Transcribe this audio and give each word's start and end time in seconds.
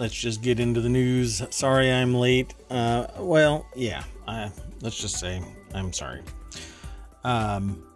let's 0.00 0.14
just 0.14 0.40
get 0.40 0.58
into 0.58 0.80
the 0.80 0.88
news. 0.88 1.42
Sorry 1.50 1.92
I'm 1.92 2.14
late. 2.14 2.54
Uh, 2.70 3.06
well, 3.18 3.66
yeah, 3.76 4.02
I, 4.26 4.50
let's 4.80 4.98
just 4.98 5.20
say 5.20 5.42
I'm 5.74 5.92
sorry. 5.92 6.22
Um, 7.22 7.86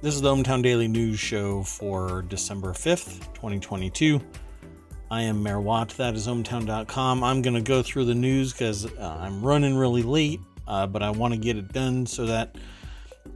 this 0.00 0.14
is 0.14 0.22
the 0.22 0.34
ohmTown 0.34 0.62
Daily 0.62 0.88
News 0.88 1.20
Show 1.20 1.62
for 1.62 2.22
December 2.22 2.72
5th, 2.72 3.32
2022. 3.34 4.20
I 5.10 5.22
am 5.22 5.42
Mayor 5.42 5.60
Watt. 5.60 5.90
That 5.90 6.14
is 6.14 6.26
ohmtown.com. 6.26 7.22
I'm 7.22 7.42
going 7.42 7.54
to 7.54 7.60
go 7.62 7.82
through 7.82 8.06
the 8.06 8.14
news 8.14 8.52
because 8.52 8.86
uh, 8.86 9.18
I'm 9.20 9.42
running 9.42 9.76
really 9.76 10.02
late, 10.02 10.40
uh, 10.66 10.86
but 10.86 11.02
I 11.02 11.10
want 11.10 11.34
to 11.34 11.40
get 11.40 11.56
it 11.56 11.72
done 11.72 12.06
so 12.06 12.24
that 12.24 12.56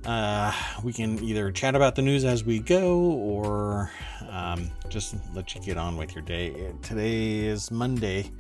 uh, 0.04 0.52
we 0.82 0.92
can 0.92 1.22
either 1.22 1.50
chat 1.52 1.74
about 1.74 1.94
the 1.94 2.02
news 2.02 2.24
as 2.24 2.44
we 2.44 2.58
go 2.58 2.98
or 2.98 3.90
um, 4.30 4.70
just 4.88 5.14
let 5.34 5.54
you 5.54 5.60
get 5.60 5.76
on 5.76 5.96
with 5.96 6.14
your 6.14 6.22
day. 6.22 6.72
Today 6.82 7.40
is 7.40 7.70
Monday, 7.70 8.30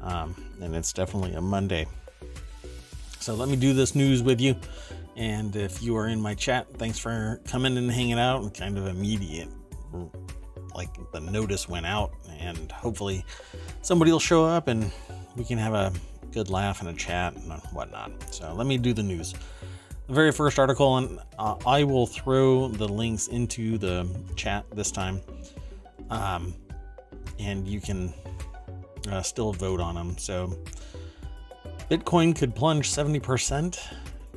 um, 0.00 0.34
and 0.60 0.74
it's 0.74 0.92
definitely 0.92 1.34
a 1.34 1.40
Monday. 1.40 1.86
So 3.18 3.34
let 3.34 3.48
me 3.48 3.56
do 3.56 3.72
this 3.72 3.94
news 3.94 4.22
with 4.22 4.40
you. 4.40 4.56
And 5.16 5.54
if 5.56 5.82
you 5.82 5.96
are 5.96 6.08
in 6.08 6.20
my 6.20 6.34
chat, 6.34 6.66
thanks 6.78 6.98
for 6.98 7.40
coming 7.46 7.76
and 7.76 7.90
hanging 7.90 8.18
out 8.18 8.42
and 8.42 8.52
kind 8.52 8.78
of 8.78 8.86
immediate. 8.86 9.48
Like 10.74 10.88
the 11.12 11.20
notice 11.20 11.68
went 11.68 11.84
out, 11.84 12.12
and 12.38 12.72
hopefully 12.72 13.24
somebody 13.82 14.10
will 14.10 14.20
show 14.20 14.44
up 14.44 14.68
and 14.68 14.90
we 15.36 15.44
can 15.44 15.58
have 15.58 15.74
a 15.74 15.92
good 16.32 16.48
laugh 16.48 16.80
and 16.80 16.88
a 16.88 16.94
chat 16.94 17.34
and 17.34 17.52
whatnot. 17.72 18.10
So 18.34 18.54
let 18.54 18.66
me 18.66 18.78
do 18.78 18.92
the 18.94 19.02
news 19.02 19.34
the 20.06 20.12
very 20.12 20.32
first 20.32 20.58
article, 20.58 20.98
and 20.98 21.18
uh, 21.38 21.56
I 21.66 21.84
will 21.84 22.06
throw 22.06 22.68
the 22.68 22.88
links 22.88 23.28
into 23.28 23.78
the 23.78 24.08
chat 24.36 24.64
this 24.70 24.90
time. 24.90 25.20
Um, 26.10 26.54
and 27.38 27.66
you 27.66 27.80
can 27.80 28.12
uh, 29.10 29.22
still 29.22 29.52
vote 29.52 29.80
on 29.80 29.94
them. 29.94 30.16
So, 30.18 30.58
Bitcoin 31.90 32.36
could 32.36 32.54
plunge 32.54 32.90
70% 32.90 33.78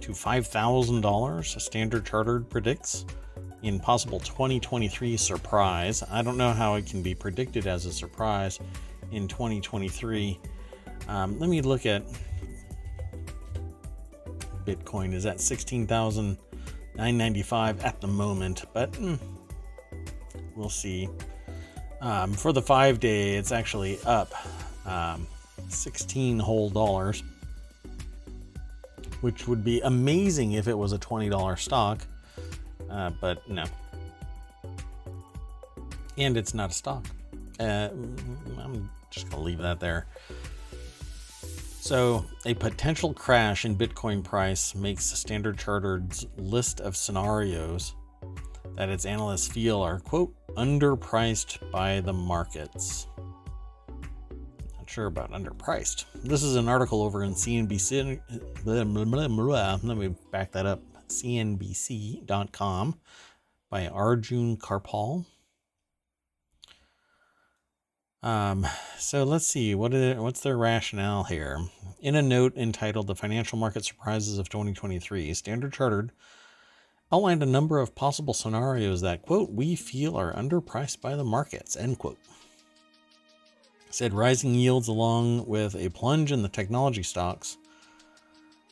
to 0.01 0.11
$5,000, 0.11 1.61
Standard 1.61 2.05
Chartered 2.05 2.49
predicts, 2.49 3.05
in 3.63 3.79
possible 3.79 4.19
2023 4.19 5.17
surprise. 5.17 6.03
I 6.11 6.21
don't 6.21 6.37
know 6.37 6.51
how 6.51 6.75
it 6.75 6.85
can 6.85 7.01
be 7.01 7.15
predicted 7.15 7.65
as 7.65 7.85
a 7.85 7.91
surprise 7.91 8.59
in 9.11 9.27
2023. 9.27 10.39
Um, 11.07 11.39
let 11.39 11.49
me 11.49 11.61
look 11.61 11.85
at 11.85 12.03
Bitcoin 14.65 15.13
is 15.13 15.25
at 15.25 15.39
16,995 15.39 17.83
at 17.83 18.01
the 18.01 18.07
moment, 18.07 18.65
but 18.73 18.91
mm, 18.93 19.19
we'll 20.55 20.69
see. 20.69 21.07
Um, 22.01 22.33
for 22.33 22.51
the 22.51 22.61
five 22.61 22.99
day, 22.99 23.35
it's 23.35 23.51
actually 23.51 23.99
up 24.05 24.33
um, 24.85 25.27
16 25.69 26.39
whole 26.39 26.69
dollars, 26.69 27.23
which 29.21 29.47
would 29.47 29.63
be 29.63 29.81
amazing 29.81 30.53
if 30.53 30.67
it 30.67 30.77
was 30.77 30.93
a 30.93 30.97
$20 30.97 31.59
stock, 31.59 32.05
uh, 32.89 33.11
but 33.21 33.47
no. 33.49 33.65
And 36.17 36.37
it's 36.37 36.53
not 36.53 36.71
a 36.71 36.73
stock. 36.73 37.05
Uh, 37.59 37.89
I'm 38.59 38.89
just 39.09 39.29
going 39.29 39.41
to 39.41 39.45
leave 39.45 39.59
that 39.59 39.79
there. 39.79 40.05
So, 41.85 42.25
a 42.47 42.55
potential 42.55 43.13
crash 43.13 43.63
in 43.63 43.75
Bitcoin 43.75 44.23
price 44.23 44.73
makes 44.73 45.05
Standard 45.05 45.59
Chartered's 45.59 46.25
list 46.35 46.81
of 46.81 46.97
scenarios 46.97 47.93
that 48.75 48.89
its 48.89 49.05
analysts 49.05 49.47
feel 49.47 49.81
are, 49.81 49.99
quote, 49.99 50.33
underpriced 50.55 51.69
by 51.69 51.99
the 51.99 52.11
markets. 52.11 53.05
Not 54.75 54.89
sure 54.89 55.05
about 55.05 55.31
underpriced. 55.31 56.05
This 56.23 56.41
is 56.41 56.55
an 56.55 56.67
article 56.67 57.03
over 57.03 57.23
in 57.23 57.35
CNBC. 57.35 58.19
Let 58.65 59.97
me 59.97 60.15
back 60.31 60.51
that 60.53 60.65
up. 60.65 60.81
CNBC.com 61.07 62.99
by 63.69 63.87
Arjun 63.89 64.57
Kharpal. 64.57 65.23
Um, 68.25 68.65
so 68.97 69.23
let's 69.23 69.45
see 69.45 69.75
what 69.75 69.93
is, 69.93 70.17
what's 70.17 70.39
their 70.39 70.57
rationale 70.57 71.25
here. 71.25 71.59
In 72.01 72.15
a 72.15 72.23
note 72.23 72.57
entitled 72.57 73.05
"The 73.05 73.13
Financial 73.13 73.55
Market 73.55 73.85
Surprises 73.85 74.39
of 74.39 74.49
2023," 74.49 75.31
Standard 75.35 75.71
Chartered 75.71 76.11
outlined 77.11 77.43
a 77.43 77.45
number 77.45 77.79
of 77.79 77.93
possible 77.93 78.33
scenarios 78.33 79.01
that 79.01 79.21
quote 79.21 79.51
we 79.51 79.75
feel 79.75 80.17
are 80.17 80.33
underpriced 80.33 81.01
by 81.01 81.15
the 81.15 81.23
markets 81.23 81.75
end 81.75 81.99
quote. 81.99 82.17
Said 83.91 84.11
rising 84.11 84.55
yields 84.55 84.87
along 84.87 85.45
with 85.45 85.75
a 85.75 85.89
plunge 85.89 86.31
in 86.31 86.41
the 86.41 86.49
technology 86.49 87.03
stocks 87.03 87.59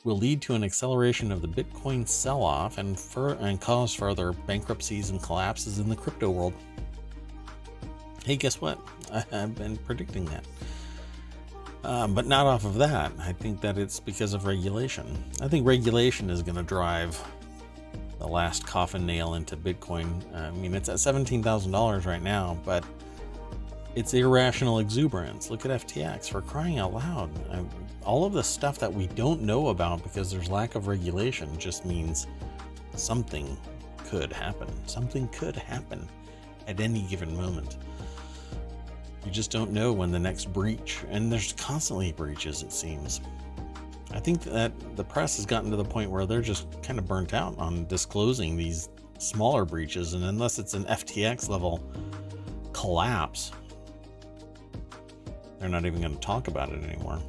will 0.04 0.18
lead 0.18 0.42
to 0.42 0.56
an 0.56 0.64
acceleration 0.64 1.32
of 1.32 1.44
the 1.44 1.48
Bitcoin 1.48 2.08
sell-off 2.08 2.80
and, 2.80 3.00
fur- 3.00 3.36
and 3.36 3.62
cause 3.62 3.94
further 3.94 4.34
bankruptcies 4.34 5.12
and 5.12 5.22
collapses 5.22 5.78
in 5.78 5.90
the 5.90 5.96
crypto 5.96 6.32
world. 6.32 6.54
Hey, 8.26 8.38
guess 8.38 8.62
what? 8.62 8.80
I, 9.32 9.38
have 9.38 9.56
been 9.56 9.78
predicting 9.78 10.26
that. 10.26 10.44
Um, 11.84 12.14
but 12.14 12.26
not 12.26 12.46
off 12.46 12.66
of 12.66 12.76
that. 12.76 13.12
I 13.20 13.34
think 13.34 13.62
that 13.62 13.78
it's 13.78 14.00
because 14.00 14.34
of 14.34 14.46
regulation. 14.46 15.24
I 15.42 15.48
think 15.48 15.68
regulation 15.68 16.30
is 16.30 16.42
going 16.42 16.56
to 16.56 16.64
drive 16.64 17.22
the 18.20 18.28
last 18.28 18.66
coffin 18.66 19.06
nail 19.06 19.34
into 19.34 19.58
Bitcoin. 19.58 20.24
I 20.34 20.52
mean, 20.52 20.74
it's 20.74 20.88
at 20.88 20.96
$17,000 20.96 22.06
right 22.06 22.24
now, 22.24 22.58
but 22.64 22.86
it's 23.96 24.14
irrational 24.14 24.80
exuberance. 24.80 25.52
Look 25.52 25.66
at 25.66 25.72
FTX 25.86 26.30
for 26.30 26.42
crying 26.42 26.80
out 26.80 26.94
loud. 26.94 27.30
I, 27.52 27.64
all 28.06 28.26
of 28.26 28.34
the 28.34 28.44
stuff 28.44 28.80
that 28.80 28.92
we 28.92 29.08
don't 29.08 29.42
know 29.42 29.68
about 29.68 30.04
because 30.04 30.32
there's 30.32 30.50
lack 30.50 30.76
of 30.76 30.88
regulation 30.88 31.50
just 31.60 31.86
means 31.86 32.28
something 32.96 33.58
could 33.98 34.32
happen. 34.32 34.68
Something 34.88 35.28
could 35.30 35.56
happen 35.56 36.08
at 36.68 36.80
any 36.80 37.04
given 37.04 37.36
moment. 37.36 37.78
You 39.26 39.32
just 39.32 39.52
don't 39.52 39.72
know 39.72 39.94
when 39.94 40.12
the 40.12 40.20
next 40.20 40.52
breach, 40.52 41.00
and 41.10 41.32
there's 41.32 41.54
constantly 41.54 42.12
breaches, 42.12 42.62
it 42.62 42.74
seems. 42.74 43.22
I 44.12 44.20
think 44.20 44.44
that 44.44 44.72
the 44.96 45.04
press 45.04 45.38
has 45.38 45.46
gotten 45.46 45.72
to 45.72 45.78
the 45.78 45.86
point 45.86 46.12
where 46.12 46.26
they're 46.26 46.42
just 46.42 46.68
kind 46.84 47.00
of 47.00 47.08
burnt 47.08 47.34
out 47.34 47.58
on 47.58 47.86
disclosing 47.88 48.56
these 48.56 48.90
smaller 49.18 49.66
breaches, 49.66 50.14
and 50.14 50.24
unless 50.26 50.60
it's 50.60 50.74
an 50.74 50.84
FTX 50.86 51.50
level 51.50 51.82
collapse, 52.74 53.52
they're 55.60 55.70
not 55.70 55.86
even 55.86 56.02
going 56.02 56.14
to 56.14 56.20
talk 56.20 56.48
about 56.48 56.70
it 56.70 56.84
anymore. 56.84 57.22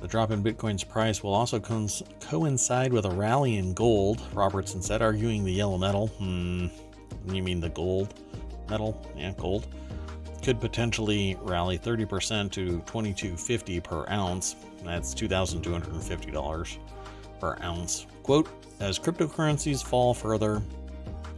The 0.00 0.08
drop 0.08 0.30
in 0.30 0.42
Bitcoin's 0.44 0.84
price 0.84 1.22
will 1.22 1.32
also 1.32 1.58
co- 1.58 1.88
coincide 2.20 2.92
with 2.92 3.06
a 3.06 3.10
rally 3.10 3.56
in 3.56 3.72
gold, 3.72 4.20
Robertson 4.34 4.82
said, 4.82 5.00
arguing 5.00 5.44
the 5.44 5.52
yellow 5.52 5.78
metal. 5.78 6.08
Hmm, 6.08 6.66
you 7.26 7.42
mean 7.42 7.58
the 7.58 7.70
gold 7.70 8.12
metal? 8.68 9.02
Yeah, 9.16 9.32
gold 9.38 9.66
could 10.44 10.60
potentially 10.60 11.38
rally 11.40 11.78
30% 11.78 12.52
to 12.52 12.66
2250 12.80 13.80
per 13.80 14.06
ounce. 14.10 14.56
That's 14.84 15.14
$2,250 15.14 16.78
per 17.40 17.58
ounce. 17.62 18.06
Quote, 18.22 18.48
as 18.78 18.98
cryptocurrencies 18.98 19.82
fall 19.82 20.12
further 20.12 20.62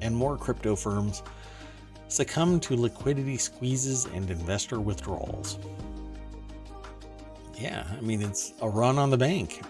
and 0.02 0.14
more 0.14 0.36
crypto 0.36 0.74
firms 0.74 1.22
succumb 2.08 2.58
to 2.60 2.76
liquidity 2.76 3.36
squeezes 3.36 4.06
and 4.06 4.28
investor 4.28 4.80
withdrawals. 4.80 5.58
Yeah, 7.56 7.86
I 7.96 8.00
mean, 8.00 8.22
it's 8.22 8.54
a 8.60 8.68
run 8.68 8.98
on 8.98 9.10
the 9.10 9.16
bank, 9.16 9.62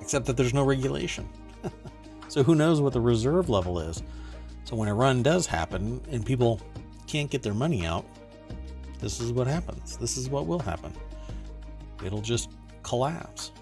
except 0.00 0.26
that 0.26 0.36
there's 0.36 0.54
no 0.54 0.64
regulation. 0.64 1.28
so 2.28 2.42
who 2.42 2.54
knows 2.54 2.80
what 2.80 2.92
the 2.92 3.00
reserve 3.00 3.50
level 3.50 3.80
is? 3.80 4.02
So 4.64 4.76
when 4.76 4.88
a 4.88 4.94
run 4.94 5.22
does 5.22 5.46
happen 5.46 6.00
and 6.10 6.24
people 6.24 6.60
can't 7.06 7.30
get 7.30 7.42
their 7.42 7.54
money 7.54 7.84
out, 7.84 8.04
this 8.98 9.20
is 9.20 9.32
what 9.32 9.46
happens. 9.46 9.96
This 9.96 10.16
is 10.16 10.28
what 10.28 10.46
will 10.46 10.58
happen. 10.58 10.92
It'll 12.04 12.22
just 12.22 12.50
collapse. 12.82 13.52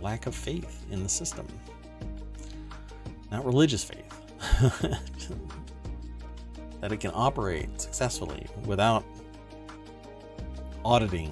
Lack 0.00 0.26
of 0.26 0.34
faith 0.34 0.84
in 0.90 1.02
the 1.02 1.08
system. 1.08 1.46
Not 3.30 3.44
religious 3.44 3.84
faith. 3.84 4.04
that 6.80 6.92
it 6.92 6.98
can 6.98 7.12
operate 7.14 7.80
successfully 7.80 8.46
without 8.64 9.04
auditing, 10.84 11.30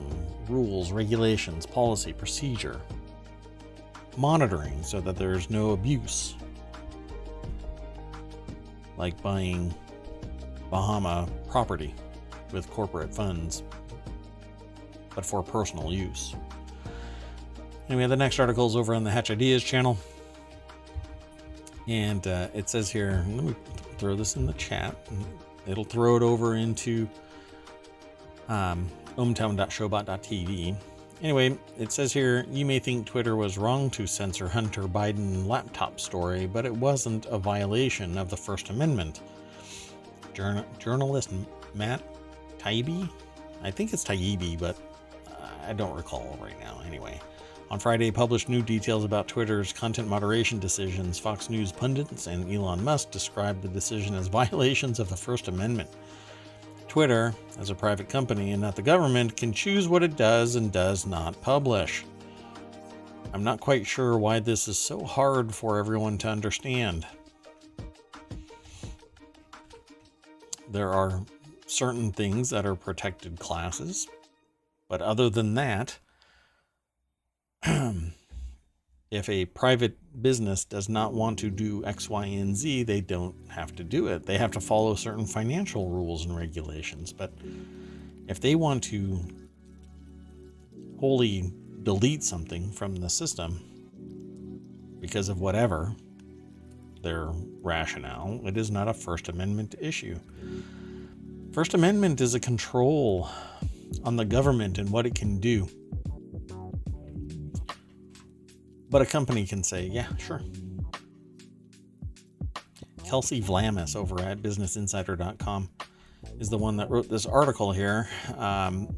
rules, 0.49 0.93
regulations, 0.93 1.65
policy, 1.67 2.13
procedure, 2.13 2.81
monitoring 4.17 4.83
so 4.83 5.01
that 5.01 5.17
there's 5.17 5.49
no 5.49 5.71
abuse. 5.71 6.35
Like 8.97 9.21
buying 9.23 9.75
Bahama 10.71 11.29
property 11.49 11.95
with 12.53 12.71
corporate 12.71 13.15
funds, 13.15 13.63
but 15.15 15.25
for 15.25 15.43
personal 15.43 15.93
use. 15.93 16.35
Anyway, 17.89 18.07
the 18.07 18.17
next 18.17 18.39
article 18.39 18.67
is 18.67 18.77
over 18.77 18.95
on 18.95 19.05
the 19.05 19.11
Hatch 19.11 19.31
Ideas 19.31 19.65
channel. 19.65 19.97
And 21.87 22.27
uh, 22.27 22.49
it 22.55 22.69
says 22.69 22.91
here, 22.91 23.25
let 23.29 23.45
me 23.45 23.55
throw 23.97 24.15
this 24.15 24.37
in 24.37 24.45
the 24.45 24.53
chat. 24.55 24.95
It'll 25.67 25.85
throw 25.85 26.17
it 26.17 26.23
over 26.23 26.57
into 26.57 27.09
um, 28.49 28.89
ohmtown.showbot.tv. 29.17 30.77
Anyway, 31.21 31.59
it 31.79 31.91
says 31.91 32.13
here 32.13 32.47
you 32.51 32.65
may 32.65 32.79
think 32.79 33.07
Twitter 33.07 33.37
was 33.37 33.59
wrong 33.59 33.91
to 33.91 34.07
censor 34.07 34.49
Hunter 34.49 34.83
Biden 34.83 35.47
laptop 35.47 35.99
story, 35.99 36.47
but 36.47 36.65
it 36.65 36.75
wasn't 36.75 37.27
a 37.27 37.39
violation 37.39 38.17
of 38.19 38.31
the 38.31 38.37
First 38.37 38.69
Amendment. 38.71 39.23
Journal- 40.35 40.67
journalist 40.79 41.31
Matt 41.75 42.03
Taibbi, 42.59 43.09
I 43.63 43.71
think 43.71 43.93
it's 43.93 44.05
Taibbi, 44.05 44.59
but 44.59 44.77
uh, 45.27 45.49
I 45.67 45.73
don't 45.73 45.95
recall 45.97 46.39
right 46.41 46.59
now. 46.61 46.81
Anyway, 46.87 47.21
on 47.71 47.79
Friday, 47.79 48.11
published 48.11 48.49
new 48.49 48.63
details 48.63 49.05
about 49.05 49.29
Twitter's 49.29 49.73
content 49.73 50.09
moderation 50.09 50.59
decisions. 50.59 51.19
Fox 51.19 51.51
News 51.51 51.71
pundits 51.71 52.27
and 52.27 52.51
Elon 52.51 52.83
Musk 52.83 53.11
described 53.11 53.63
the 53.63 53.69
decision 53.69 54.15
as 54.15 54.27
violations 54.29 54.99
of 54.99 55.09
the 55.09 55.17
First 55.17 55.49
Amendment. 55.49 55.91
Twitter, 56.89 57.35
as 57.59 57.69
a 57.69 57.75
private 57.75 58.09
company 58.09 58.53
and 58.53 58.63
not 58.63 58.75
the 58.75 58.83
government, 58.83 59.37
can 59.37 59.53
choose 59.53 59.87
what 59.87 60.03
it 60.03 60.17
does 60.17 60.57
and 60.57 60.73
does 60.73 61.07
not 61.07 61.39
publish. 61.43 62.05
I'm 63.35 63.45
not 63.45 63.61
quite 63.61 63.87
sure 63.87 64.17
why 64.17 64.41
this 64.41 64.69
is 64.69 64.79
so 64.79 65.05
hard 65.05 65.55
for 65.55 65.79
everyone 65.79 66.17
to 66.19 66.29
understand. 66.29 67.07
There 70.71 70.91
are 70.91 71.21
certain 71.69 72.13
things 72.13 72.51
that 72.51 72.67
are 72.67 72.75
protected 72.75 73.39
classes, 73.39 74.09
but 74.89 75.03
other 75.03 75.29
than 75.31 75.55
that, 75.55 75.99
if 79.11 79.29
a 79.29 79.45
private 79.47 79.97
business 80.23 80.65
does 80.65 80.89
not 80.89 81.13
want 81.13 81.39
to 81.41 81.51
do 81.51 81.85
X, 81.85 82.09
Y, 82.09 82.27
and 82.27 82.57
Z, 82.57 82.85
they 82.85 83.01
don't 83.01 83.35
have 83.51 83.75
to 83.77 83.85
do 83.85 84.09
it. 84.09 84.27
They 84.27 84.39
have 84.39 84.53
to 84.53 84.61
follow 84.61 84.95
certain 84.95 85.27
financial 85.27 85.89
rules 85.89 86.25
and 86.25 86.37
regulations. 86.37 87.13
But 87.13 87.33
if 88.29 88.41
they 88.41 88.55
want 88.55 88.83
to 88.85 89.21
wholly 90.99 91.53
delete 91.83 92.25
something 92.25 92.71
from 92.73 92.97
the 92.97 93.09
system 93.09 93.65
because 95.01 95.29
of 95.29 95.41
whatever 95.41 95.95
their 97.03 97.31
rationale, 97.63 98.41
it 98.45 98.57
is 98.57 98.71
not 98.71 98.89
a 98.89 98.95
First 98.95 99.29
Amendment 99.29 99.75
issue. 99.81 100.19
First 101.59 101.75
Amendment 101.75 102.21
is 102.21 102.37
a 102.37 102.39
control 102.39 103.29
on 104.05 104.15
the 104.15 104.25
government 104.25 104.79
and 104.79 104.89
what 104.91 105.07
it 105.07 105.17
can 105.17 105.41
do. 105.41 105.69
But 108.89 109.03
a 109.03 109.07
company 109.07 109.45
can 109.45 109.65
say, 109.65 109.87
yeah, 109.87 110.07
sure. 110.19 110.41
Kelsey 113.05 113.43
Vlamis 113.43 113.97
over 113.97 114.21
at 114.21 114.39
BusinessInsider.com 114.39 115.69
is 116.39 116.49
the 116.49 116.59
one 116.59 116.77
that 116.77 116.91
wrote 116.91 117.09
this 117.09 117.27
article 117.27 117.73
here. 117.73 118.09
Um, 118.37 118.95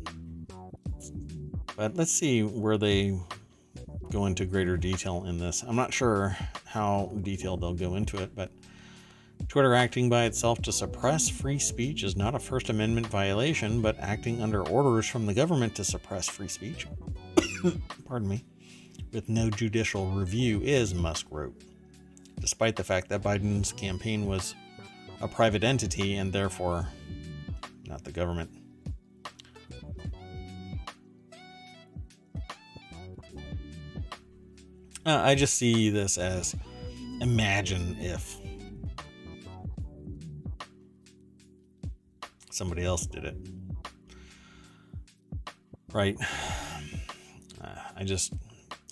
but 1.79 1.97
let's 1.97 2.13
see 2.13 2.43
where 2.43 2.77
they 2.77 3.19
go 4.11 4.27
into 4.27 4.45
greater 4.45 4.77
detail 4.77 5.25
in 5.25 5.39
this. 5.39 5.65
I'm 5.67 5.77
not 5.77 5.95
sure 5.95 6.37
how 6.67 7.11
detailed 7.23 7.63
they'll 7.63 7.73
go 7.73 7.95
into 7.95 8.23
it, 8.23 8.37
but 8.37 8.51
Twitter 9.51 9.75
acting 9.75 10.09
by 10.09 10.27
itself 10.27 10.63
to 10.63 10.71
suppress 10.71 11.29
free 11.29 11.59
speech 11.59 12.05
is 12.05 12.15
not 12.15 12.37
a 12.37 12.39
First 12.39 12.69
Amendment 12.69 13.09
violation, 13.09 13.83
but 13.83 13.99
acting 13.99 14.41
under 14.41 14.63
orders 14.69 15.09
from 15.09 15.27
the 15.27 15.35
government 15.35 15.75
to 15.75 15.83
suppress 15.83 16.29
free 16.29 16.47
speech. 16.47 16.87
Pardon 18.07 18.29
me 18.29 18.45
with 19.13 19.29
no 19.29 19.51
judicial 19.51 20.07
review 20.13 20.61
is, 20.63 20.95
Musk 20.95 21.27
wrote, 21.33 21.65
despite 22.39 22.77
the 22.77 22.85
fact 22.85 23.09
that 23.09 23.23
Biden's 23.23 23.73
campaign 23.73 24.25
was 24.25 24.55
a 25.21 25.27
private 25.27 25.65
entity 25.65 26.15
and 26.15 26.33
therefore 26.33 26.87
not 27.89 28.05
the 28.05 28.13
government. 28.13 28.51
Uh, 35.05 35.19
I 35.25 35.35
just 35.35 35.55
see 35.55 35.91
this 35.91 36.19
as 36.19 36.55
imagine 37.21 37.97
if 37.99 38.40
somebody 42.61 42.85
else 42.85 43.07
did 43.07 43.25
it. 43.25 43.37
Right? 45.95 46.19
I 47.97 48.05
just 48.05 48.35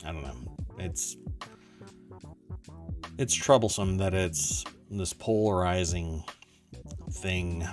I 0.07 0.11
don't 0.11 0.23
know. 0.23 0.57
It's 0.79 1.19
it's 3.19 3.35
troublesome 3.35 3.99
that 3.99 4.15
it's 4.15 4.65
this 4.91 5.13
polarizing 5.13 6.25
thing. 7.13 7.69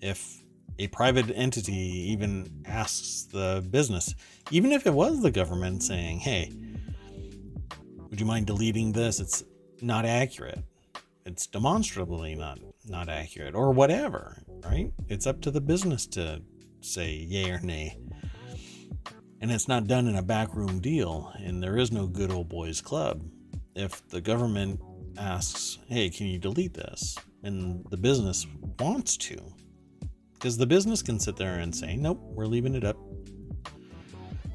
If 0.00 0.42
a 0.80 0.88
private 0.88 1.30
entity 1.32 2.10
even 2.12 2.64
asks 2.66 3.28
the 3.30 3.64
business, 3.70 4.16
even 4.50 4.72
if 4.72 4.88
it 4.88 4.92
was 4.92 5.22
the 5.22 5.30
government 5.30 5.84
saying, 5.84 6.18
"Hey, 6.18 6.52
would 8.10 8.18
you 8.18 8.26
mind 8.26 8.46
deleting 8.46 8.90
this? 8.90 9.20
It's 9.20 9.44
not 9.80 10.04
accurate. 10.04 10.64
It's 11.24 11.46
demonstrably 11.46 12.34
not 12.34 12.58
not 12.86 13.08
accurate 13.08 13.54
or 13.54 13.70
whatever, 13.70 14.42
right? 14.64 14.92
It's 15.08 15.26
up 15.26 15.40
to 15.42 15.50
the 15.50 15.60
business 15.60 16.06
to 16.08 16.42
say 16.80 17.12
yay 17.14 17.50
or 17.50 17.60
nay 17.60 17.98
and 19.40 19.50
it's 19.50 19.68
not 19.68 19.86
done 19.86 20.08
in 20.08 20.16
a 20.16 20.22
backroom 20.22 20.80
deal, 20.80 21.32
and 21.36 21.62
there 21.62 21.76
is 21.76 21.92
no 21.92 22.06
good 22.06 22.30
old 22.30 22.48
boys 22.48 22.80
club. 22.80 23.22
If 23.74 24.06
the 24.08 24.20
government 24.20 24.80
asks, 25.16 25.78
hey, 25.86 26.10
can 26.10 26.26
you 26.26 26.38
delete 26.38 26.74
this? 26.74 27.16
And 27.44 27.84
the 27.90 27.96
business 27.96 28.46
wants 28.80 29.16
to, 29.18 29.38
because 30.34 30.56
the 30.56 30.66
business 30.66 31.02
can 31.02 31.20
sit 31.20 31.36
there 31.36 31.58
and 31.60 31.74
say, 31.74 31.96
nope, 31.96 32.18
we're 32.20 32.46
leaving 32.46 32.74
it 32.74 32.84
up. 32.84 32.96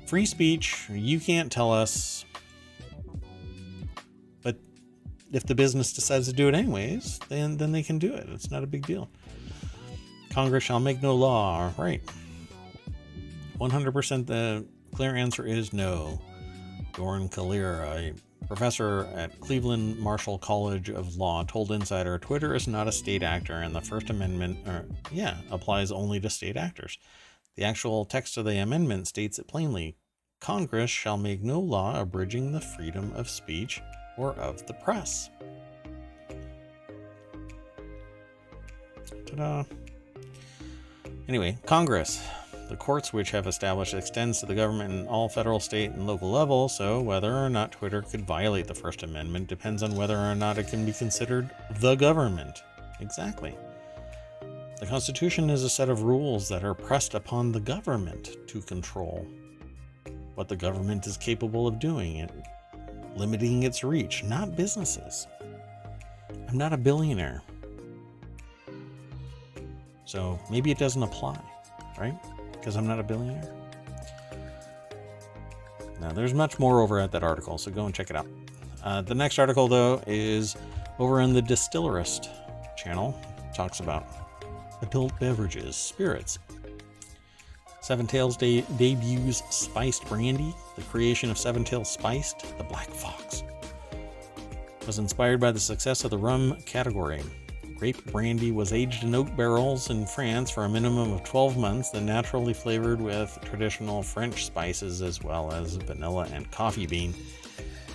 Free 0.07 0.25
speech, 0.25 0.85
you 0.89 1.19
can't 1.19 1.51
tell 1.51 1.71
us. 1.71 2.25
But 4.41 4.57
if 5.31 5.45
the 5.45 5.55
business 5.55 5.93
decides 5.93 6.27
to 6.27 6.33
do 6.33 6.49
it 6.49 6.55
anyways, 6.55 7.19
then, 7.29 7.55
then 7.55 7.71
they 7.71 7.83
can 7.83 7.99
do 7.99 8.13
it. 8.13 8.27
It's 8.29 8.51
not 8.51 8.63
a 8.63 8.67
big 8.67 8.85
deal. 8.85 9.09
Congress 10.33 10.63
shall 10.63 10.79
make 10.79 11.01
no 11.01 11.15
law, 11.15 11.71
right? 11.77 12.01
100% 13.59 14.25
the 14.25 14.65
clear 14.95 15.15
answer 15.15 15.45
is 15.45 15.73
no. 15.73 16.19
Doron 16.93 17.31
Kalir, 17.31 17.83
a 17.85 18.13
professor 18.47 19.05
at 19.15 19.39
Cleveland 19.39 19.99
Marshall 19.99 20.39
College 20.39 20.89
of 20.89 21.15
Law, 21.17 21.43
told 21.43 21.71
Insider 21.71 22.17
Twitter 22.17 22.55
is 22.55 22.67
not 22.67 22.87
a 22.87 22.91
state 22.91 23.21
actor, 23.21 23.53
and 23.53 23.75
the 23.75 23.81
First 23.81 24.09
Amendment, 24.09 24.67
or, 24.67 24.85
yeah, 25.11 25.37
applies 25.51 25.91
only 25.91 26.19
to 26.19 26.29
state 26.29 26.57
actors. 26.57 26.97
The 27.55 27.63
actual 27.63 28.03
text 28.03 28.35
of 28.37 28.45
the 28.45 28.57
amendment 28.57 29.07
states 29.07 29.37
it 29.37 29.47
plainly 29.47 29.95
Congress 30.39 30.89
shall 30.89 31.17
make 31.17 31.43
no 31.43 31.59
law 31.59 32.01
abridging 32.01 32.51
the 32.51 32.59
freedom 32.59 33.13
of 33.15 33.29
speech 33.29 33.81
or 34.17 34.33
of 34.33 34.65
the 34.65 34.73
press. 34.73 35.29
Ta 39.27 39.35
da! 39.35 39.63
Anyway, 41.27 41.57
Congress 41.65 42.21
the 42.69 42.77
courts 42.77 43.13
which 43.13 43.29
have 43.29 43.45
established 43.45 43.93
extends 43.93 44.39
to 44.39 44.45
the 44.45 44.55
government 44.55 44.91
in 44.91 45.07
all 45.07 45.29
federal, 45.29 45.59
state, 45.59 45.91
and 45.91 46.07
local 46.07 46.31
levels, 46.31 46.75
so 46.75 47.01
whether 47.01 47.31
or 47.31 47.49
not 47.49 47.71
Twitter 47.71 48.01
could 48.01 48.25
violate 48.25 48.65
the 48.65 48.73
First 48.73 49.03
Amendment 49.03 49.47
depends 49.47 49.83
on 49.83 49.95
whether 49.95 50.17
or 50.17 50.33
not 50.33 50.57
it 50.57 50.69
can 50.69 50.83
be 50.83 50.91
considered 50.91 51.51
the 51.79 51.93
government. 51.93 52.63
Exactly. 52.99 53.55
The 54.79 54.87
Constitution 54.87 55.51
is 55.51 55.63
a 55.63 55.69
set 55.69 55.89
of 55.89 56.01
rules 56.01 56.49
that 56.49 56.63
are 56.63 56.73
pressed 56.73 57.13
upon 57.13 57.51
the 57.51 57.59
government 57.59 58.35
to 58.47 58.61
control 58.61 59.27
what 60.33 60.47
the 60.47 60.55
government 60.55 61.05
is 61.05 61.15
capable 61.15 61.67
of 61.67 61.79
doing 61.79 62.21
and 62.21 62.31
limiting 63.15 63.63
its 63.63 63.83
reach, 63.83 64.23
not 64.23 64.55
businesses. 64.55 65.27
I'm 66.49 66.57
not 66.57 66.73
a 66.73 66.77
billionaire. 66.77 67.43
So 70.13 70.39
maybe 70.47 70.69
it 70.69 70.77
doesn't 70.77 71.01
apply, 71.01 71.39
right? 71.97 72.13
because 72.51 72.75
I'm 72.75 72.85
not 72.85 72.99
a 72.99 73.03
billionaire. 73.03 73.51
Now, 75.99 76.11
there's 76.11 76.35
much 76.35 76.59
more 76.59 76.81
over 76.81 76.99
at 76.99 77.11
that 77.13 77.23
article, 77.23 77.57
so 77.57 77.71
go 77.71 77.87
and 77.87 77.95
check 77.95 78.11
it 78.11 78.15
out. 78.15 78.27
Uh, 78.83 79.01
the 79.01 79.15
next 79.15 79.39
article, 79.39 79.67
though, 79.67 80.03
is 80.05 80.55
over 80.99 81.21
in 81.21 81.33
the 81.33 81.41
Distillerist 81.41 82.29
channel. 82.77 83.19
It 83.49 83.55
talks 83.55 83.79
about 83.79 84.05
adult 84.83 85.19
beverages, 85.19 85.75
spirits. 85.75 86.37
Seven 87.81 88.05
Tails 88.05 88.37
de- 88.37 88.61
debuts 88.77 89.41
spiced 89.49 90.05
brandy. 90.05 90.53
The 90.75 90.83
creation 90.83 91.31
of 91.31 91.39
Seven 91.39 91.63
Tails 91.63 91.89
Spiced, 91.89 92.55
the 92.59 92.63
Black 92.63 92.89
Fox, 92.91 93.41
was 94.85 94.99
inspired 94.99 95.39
by 95.39 95.51
the 95.51 95.59
success 95.59 96.03
of 96.03 96.11
the 96.11 96.19
rum 96.19 96.55
category. 96.67 97.23
Grape 97.83 98.13
brandy 98.13 98.53
was 98.53 98.71
aged 98.71 99.03
in 99.03 99.13
oak 99.13 99.35
barrels 99.35 99.89
in 99.89 100.05
France 100.05 100.49
for 100.49 100.63
a 100.63 100.69
minimum 100.69 101.11
of 101.11 101.21
12 101.25 101.57
months, 101.57 101.89
then 101.89 102.05
naturally 102.05 102.53
flavored 102.53 103.01
with 103.01 103.37
traditional 103.43 104.01
French 104.01 104.45
spices 104.45 105.01
as 105.01 105.21
well 105.21 105.51
as 105.51 105.75
vanilla 105.75 106.25
and 106.31 106.49
coffee 106.49 106.87
bean. 106.87 107.13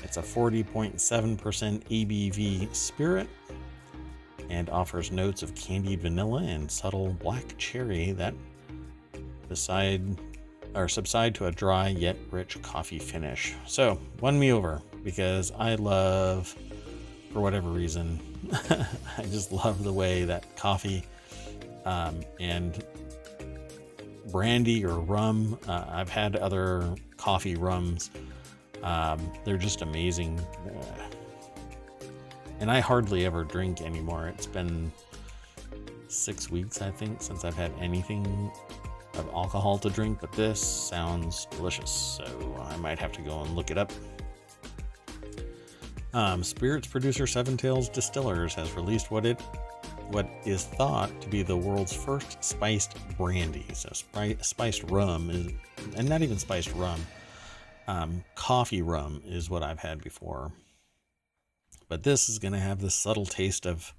It's 0.05 0.19
a 0.19 0.21
40.7% 0.21 0.99
ABV 0.99 2.77
spirit 2.77 3.31
and 4.51 4.69
offers 4.69 5.11
notes 5.11 5.43
of 5.43 5.55
candied 5.55 6.03
vanilla 6.03 6.43
and 6.43 6.71
subtle 6.71 7.15
black 7.15 7.57
cherry 7.57 8.13
that, 8.13 8.35
beside 9.49 10.03
or 10.75 10.87
subside 10.87 11.35
to 11.37 11.47
a 11.47 11.51
dry 11.51 11.89
yet 11.89 12.19
rich 12.31 12.61
coffee 12.61 12.99
finish. 12.99 13.55
So, 13.67 13.99
won 14.21 14.39
me 14.39 14.53
over 14.53 14.83
because 15.03 15.51
I 15.53 15.77
love, 15.77 16.55
for 17.33 17.41
whatever 17.41 17.71
reason, 17.71 18.21
I 19.19 19.23
just 19.23 19.53
love 19.53 19.85
the 19.85 19.93
way 19.93 20.25
that 20.25 20.57
coffee 20.57 21.05
um, 21.85 22.21
and 22.41 22.85
brandy 24.31 24.85
or 24.85 25.01
rum. 25.01 25.59
Uh, 25.67 25.85
I've 25.89 26.09
had 26.09 26.37
other 26.37 26.95
coffee 27.17 27.57
rums. 27.57 28.11
Um, 28.83 29.33
they're 29.45 29.57
just 29.57 29.83
amazing. 29.83 30.39
Uh, 30.67 31.09
and 32.61 32.71
I 32.71 32.81
hardly 32.81 33.25
ever 33.25 33.45
drink 33.45 33.81
anymore. 33.81 34.29
It's 34.29 34.47
been 34.47 34.93
six 36.09 36.51
weeks, 36.51 36.83
I 36.83 36.91
think, 36.91 37.23
since 37.23 37.45
I've 37.45 37.55
had 37.55 37.73
anything 37.81 38.51
of 39.15 39.29
alcohol 39.31 39.79
to 39.79 39.91
drink, 39.91 40.19
but 40.21 40.33
this 40.33 40.61
sounds 40.61 41.47
delicious, 41.51 41.91
so 41.91 42.67
I 42.71 42.77
might 42.77 42.99
have 42.99 43.13
to 43.13 43.23
go 43.23 43.43
and 43.43 43.55
look 43.55 43.71
it 43.71 43.79
up. 43.79 43.93
Um, 46.15 46.43
spirits 46.43 46.87
producer 46.87 47.27
Seven 47.27 47.57
Tails 47.57 47.89
Distillers 47.89 48.55
has 48.55 48.73
released 48.73 49.11
what 49.11 49.27
it 49.27 49.41
what 50.11 50.27
is 50.47 50.65
thought 50.65 51.21
to 51.21 51.29
be 51.29 51.43
the 51.43 51.57
world's 51.57 51.93
first 51.93 52.43
spiced 52.43 52.97
brandy. 53.19 53.67
So 53.75 53.91
spi- 53.93 54.39
spiced 54.41 54.85
rum 54.85 55.29
is, 55.29 55.53
and 55.97 56.09
not 56.09 56.23
even 56.23 56.39
spiced 56.39 56.73
rum. 56.75 57.07
Um, 57.87 58.25
coffee 58.35 58.83
rum 58.83 59.23
is 59.27 59.51
what 59.51 59.63
I've 59.63 59.79
had 59.79 60.03
before, 60.03 60.53
but 61.89 62.03
this 62.03 62.29
is 62.29 62.39
going 62.39 62.53
to 62.53 62.59
have 62.59 62.81
the 62.81 62.91
subtle 62.91 63.27
taste 63.27 63.67
of 63.67 63.95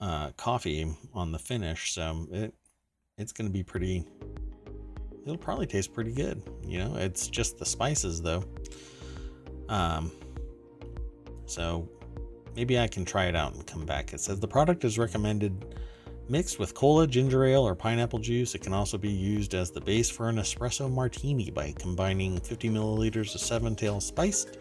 uh, 0.00 0.30
coffee 0.32 0.94
on 1.14 1.32
the 1.32 1.38
finish, 1.38 1.92
so 1.92 2.26
it 2.30 2.54
it's 3.18 3.32
going 3.32 3.48
to 3.48 3.52
be 3.52 3.62
pretty. 3.62 4.04
It'll 5.22 5.38
probably 5.38 5.66
taste 5.66 5.92
pretty 5.92 6.12
good. 6.12 6.42
You 6.64 6.78
know, 6.78 6.96
it's 6.96 7.28
just 7.28 7.58
the 7.58 7.66
spices 7.66 8.20
though. 8.20 8.44
Um, 9.68 10.12
so 11.46 11.88
maybe 12.54 12.78
I 12.78 12.88
can 12.88 13.04
try 13.04 13.26
it 13.26 13.36
out 13.36 13.54
and 13.54 13.66
come 13.66 13.84
back. 13.84 14.12
It 14.12 14.20
says 14.20 14.40
the 14.40 14.48
product 14.48 14.84
is 14.84 14.98
recommended 14.98 15.74
mixed 16.28 16.58
with 16.58 16.74
cola, 16.74 17.06
ginger 17.06 17.44
ale, 17.44 17.66
or 17.66 17.74
pineapple 17.74 18.18
juice. 18.18 18.54
It 18.54 18.60
can 18.60 18.72
also 18.72 18.98
be 18.98 19.10
used 19.10 19.54
as 19.54 19.70
the 19.70 19.80
base 19.80 20.10
for 20.10 20.28
an 20.28 20.36
espresso 20.36 20.90
martini 20.90 21.50
by 21.50 21.72
combining 21.78 22.40
50 22.40 22.70
milliliters 22.70 23.34
of 23.34 23.40
Seven 23.40 23.76
Tail 23.76 24.00
spiced 24.00 24.58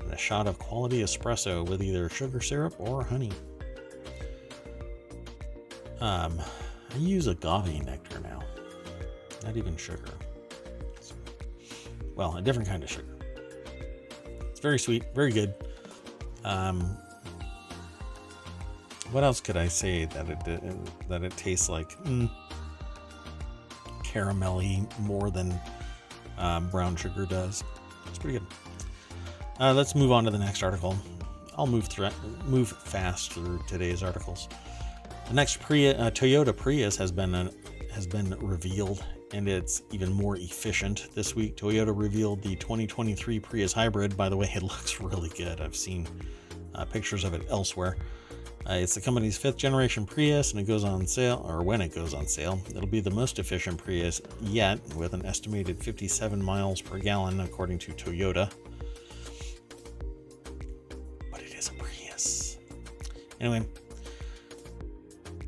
and 0.00 0.12
a 0.12 0.16
shot 0.16 0.46
of 0.46 0.58
quality 0.58 1.02
espresso 1.02 1.68
with 1.68 1.82
either 1.82 2.08
sugar 2.08 2.40
syrup 2.40 2.74
or 2.78 3.04
honey. 3.04 3.32
Um, 6.00 6.40
I 6.92 6.96
use 6.96 7.26
agave 7.26 7.84
nectar 7.84 8.20
now, 8.20 8.42
not 9.44 9.56
even 9.56 9.76
sugar. 9.76 10.12
Well, 12.16 12.36
a 12.36 12.42
different 12.42 12.68
kind 12.68 12.82
of 12.82 12.90
sugar. 12.90 13.16
It's 14.50 14.60
very 14.60 14.78
sweet, 14.78 15.04
very 15.14 15.30
good. 15.30 15.54
Um, 16.44 16.96
what 19.12 19.24
else 19.24 19.40
could 19.40 19.56
I 19.56 19.68
say 19.68 20.04
that 20.06 20.28
it 20.28 21.08
that 21.08 21.22
it 21.22 21.36
tastes 21.36 21.68
like 21.68 21.90
mm, 22.04 22.30
caramelly 24.04 24.86
more 25.00 25.30
than 25.30 25.58
um, 26.38 26.68
brown 26.70 26.96
sugar 26.96 27.26
does? 27.26 27.64
It's 28.06 28.18
pretty 28.18 28.38
good. 28.38 28.46
Uh, 29.58 29.74
let's 29.74 29.94
move 29.94 30.12
on 30.12 30.24
to 30.24 30.30
the 30.30 30.38
next 30.38 30.62
article. 30.62 30.96
I'll 31.56 31.66
move 31.66 31.88
through 31.88 32.10
move 32.46 32.68
fast 32.68 33.32
through 33.32 33.62
today's 33.66 34.02
articles. 34.02 34.48
The 35.28 35.34
next 35.34 35.60
Prius, 35.60 35.98
uh, 35.98 36.10
Toyota 36.10 36.56
Prius 36.56 36.96
has 36.96 37.12
been 37.12 37.34
uh, 37.34 37.50
has 37.92 38.06
been 38.06 38.30
revealed, 38.40 39.04
and 39.32 39.48
it's 39.48 39.82
even 39.90 40.12
more 40.12 40.36
efficient. 40.36 41.08
This 41.14 41.34
week, 41.34 41.56
Toyota 41.56 41.96
revealed 41.96 42.42
the 42.42 42.56
2023 42.56 43.40
Prius 43.40 43.72
Hybrid. 43.72 44.16
By 44.16 44.28
the 44.28 44.36
way, 44.36 44.50
it 44.54 44.62
looks 44.62 45.00
really 45.00 45.30
good. 45.30 45.60
I've 45.60 45.76
seen 45.76 46.08
uh, 46.74 46.84
pictures 46.84 47.24
of 47.24 47.34
it 47.34 47.46
elsewhere. 47.48 47.96
Uh, 48.68 48.74
it's 48.74 48.94
the 48.94 49.00
company's 49.00 49.38
fifth 49.38 49.56
generation 49.56 50.04
Prius, 50.04 50.52
and 50.52 50.60
it 50.60 50.64
goes 50.64 50.84
on 50.84 51.06
sale, 51.06 51.44
or 51.48 51.62
when 51.62 51.80
it 51.80 51.94
goes 51.94 52.12
on 52.12 52.26
sale, 52.26 52.60
it'll 52.68 52.86
be 52.86 53.00
the 53.00 53.10
most 53.10 53.38
efficient 53.38 53.82
Prius 53.82 54.20
yet, 54.40 54.78
with 54.94 55.14
an 55.14 55.24
estimated 55.24 55.82
57 55.82 56.42
miles 56.42 56.80
per 56.82 56.98
gallon, 56.98 57.40
according 57.40 57.78
to 57.78 57.92
Toyota. 57.92 58.52
But 61.30 61.40
it 61.40 61.54
is 61.54 61.68
a 61.68 61.72
Prius. 61.72 62.58
Anyway, 63.40 63.66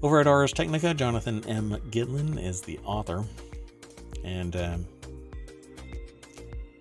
over 0.03 0.19
at 0.19 0.27
Ars 0.27 0.53
Technica, 0.53 0.95
Jonathan 0.95 1.45
M. 1.47 1.77
Gitlin 1.91 2.43
is 2.43 2.63
the 2.63 2.79
author, 2.85 3.25
and 4.25 4.57
um, 4.57 4.87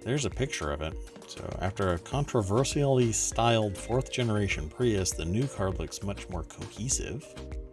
there's 0.03 0.25
a 0.25 0.29
picture 0.29 0.71
of 0.71 0.81
it. 0.81 0.93
So, 1.27 1.48
after 1.62 1.93
a 1.93 2.00
controversially 2.00 3.12
styled 3.12 3.77
fourth 3.77 4.12
generation 4.12 4.69
Prius, 4.69 5.12
the 5.12 5.25
new 5.25 5.48
car 5.48 5.71
looks 5.71 6.03
much 6.03 6.27
more 6.29 6.43
cohesive. 6.43 7.25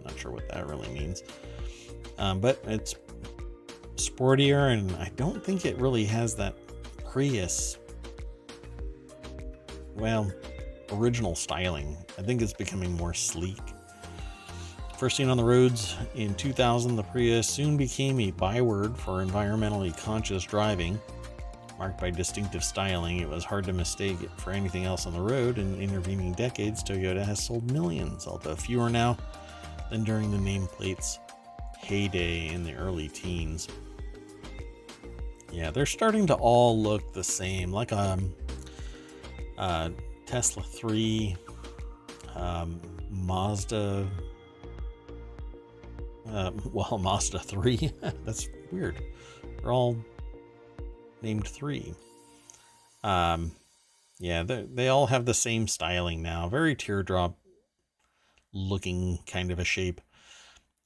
Not 0.04 0.18
sure 0.18 0.30
what 0.30 0.48
that 0.50 0.66
really 0.66 0.88
means, 0.90 1.22
um, 2.18 2.40
but 2.40 2.62
it's 2.66 2.94
sportier, 3.96 4.72
and 4.72 4.90
I 4.96 5.10
don't 5.16 5.44
think 5.44 5.66
it 5.66 5.76
really 5.78 6.04
has 6.04 6.34
that 6.37 6.54
Prius, 7.04 7.78
well, 9.96 10.30
original 10.92 11.34
styling. 11.34 11.96
I 12.16 12.22
think 12.22 12.42
it's 12.42 12.52
becoming 12.52 12.92
more 12.92 13.14
sleek 13.14 13.58
First 14.99 15.17
seen 15.17 15.28
on 15.28 15.37
the 15.37 15.45
roads 15.45 15.95
in 16.17 16.35
2000, 16.35 16.97
the 16.97 17.05
Prius 17.05 17.47
soon 17.49 17.76
became 17.76 18.19
a 18.19 18.33
byword 18.33 18.99
for 18.99 19.25
environmentally 19.25 19.97
conscious 19.97 20.43
driving. 20.43 21.00
Marked 21.78 22.00
by 22.00 22.11
distinctive 22.11 22.64
styling, 22.64 23.19
it 23.19 23.28
was 23.28 23.45
hard 23.45 23.64
to 23.67 23.73
mistake 23.73 24.21
it 24.21 24.31
for 24.40 24.50
anything 24.50 24.87
else 24.87 25.07
on 25.07 25.12
the 25.12 25.21
road. 25.21 25.59
In 25.59 25.81
intervening 25.81 26.33
decades, 26.33 26.83
Toyota 26.83 27.25
has 27.25 27.47
sold 27.47 27.71
millions, 27.71 28.26
although 28.26 28.57
fewer 28.57 28.90
now 28.90 29.17
than 29.88 30.02
during 30.02 30.33
the 30.33 30.37
nameplate's 30.37 31.21
heyday 31.78 32.49
in 32.49 32.64
the 32.64 32.75
early 32.75 33.07
teens. 33.07 33.69
Yeah, 35.52 35.71
they're 35.71 35.87
starting 35.87 36.26
to 36.26 36.35
all 36.35 36.76
look 36.76 37.12
the 37.12 37.23
same, 37.23 37.71
like 37.71 37.93
a 37.93 38.00
um, 38.00 38.35
uh, 39.59 39.90
Tesla 40.26 40.64
3, 40.64 41.37
um, 42.35 42.81
Mazda 43.11 44.09
uh, 46.30 46.52
well, 46.73 46.99
Mazda 46.99 47.38
3. 47.38 47.92
That's 48.25 48.49
weird. 48.73 48.97
They're 49.62 49.73
all 49.73 49.97
named 51.23 51.47
3. 51.47 51.94
Um, 53.04 53.52
yeah, 54.18 54.42
they 54.42 54.88
all 54.88 55.06
have 55.06 55.25
the 55.25 55.35
same 55.35 55.68
styling 55.68 56.23
now. 56.23 56.49
Very 56.49 56.75
teardrop 56.75 57.37
looking 58.52 59.20
kind 59.26 59.50
of 59.50 59.58
a 59.58 59.64
shape. 59.64 60.00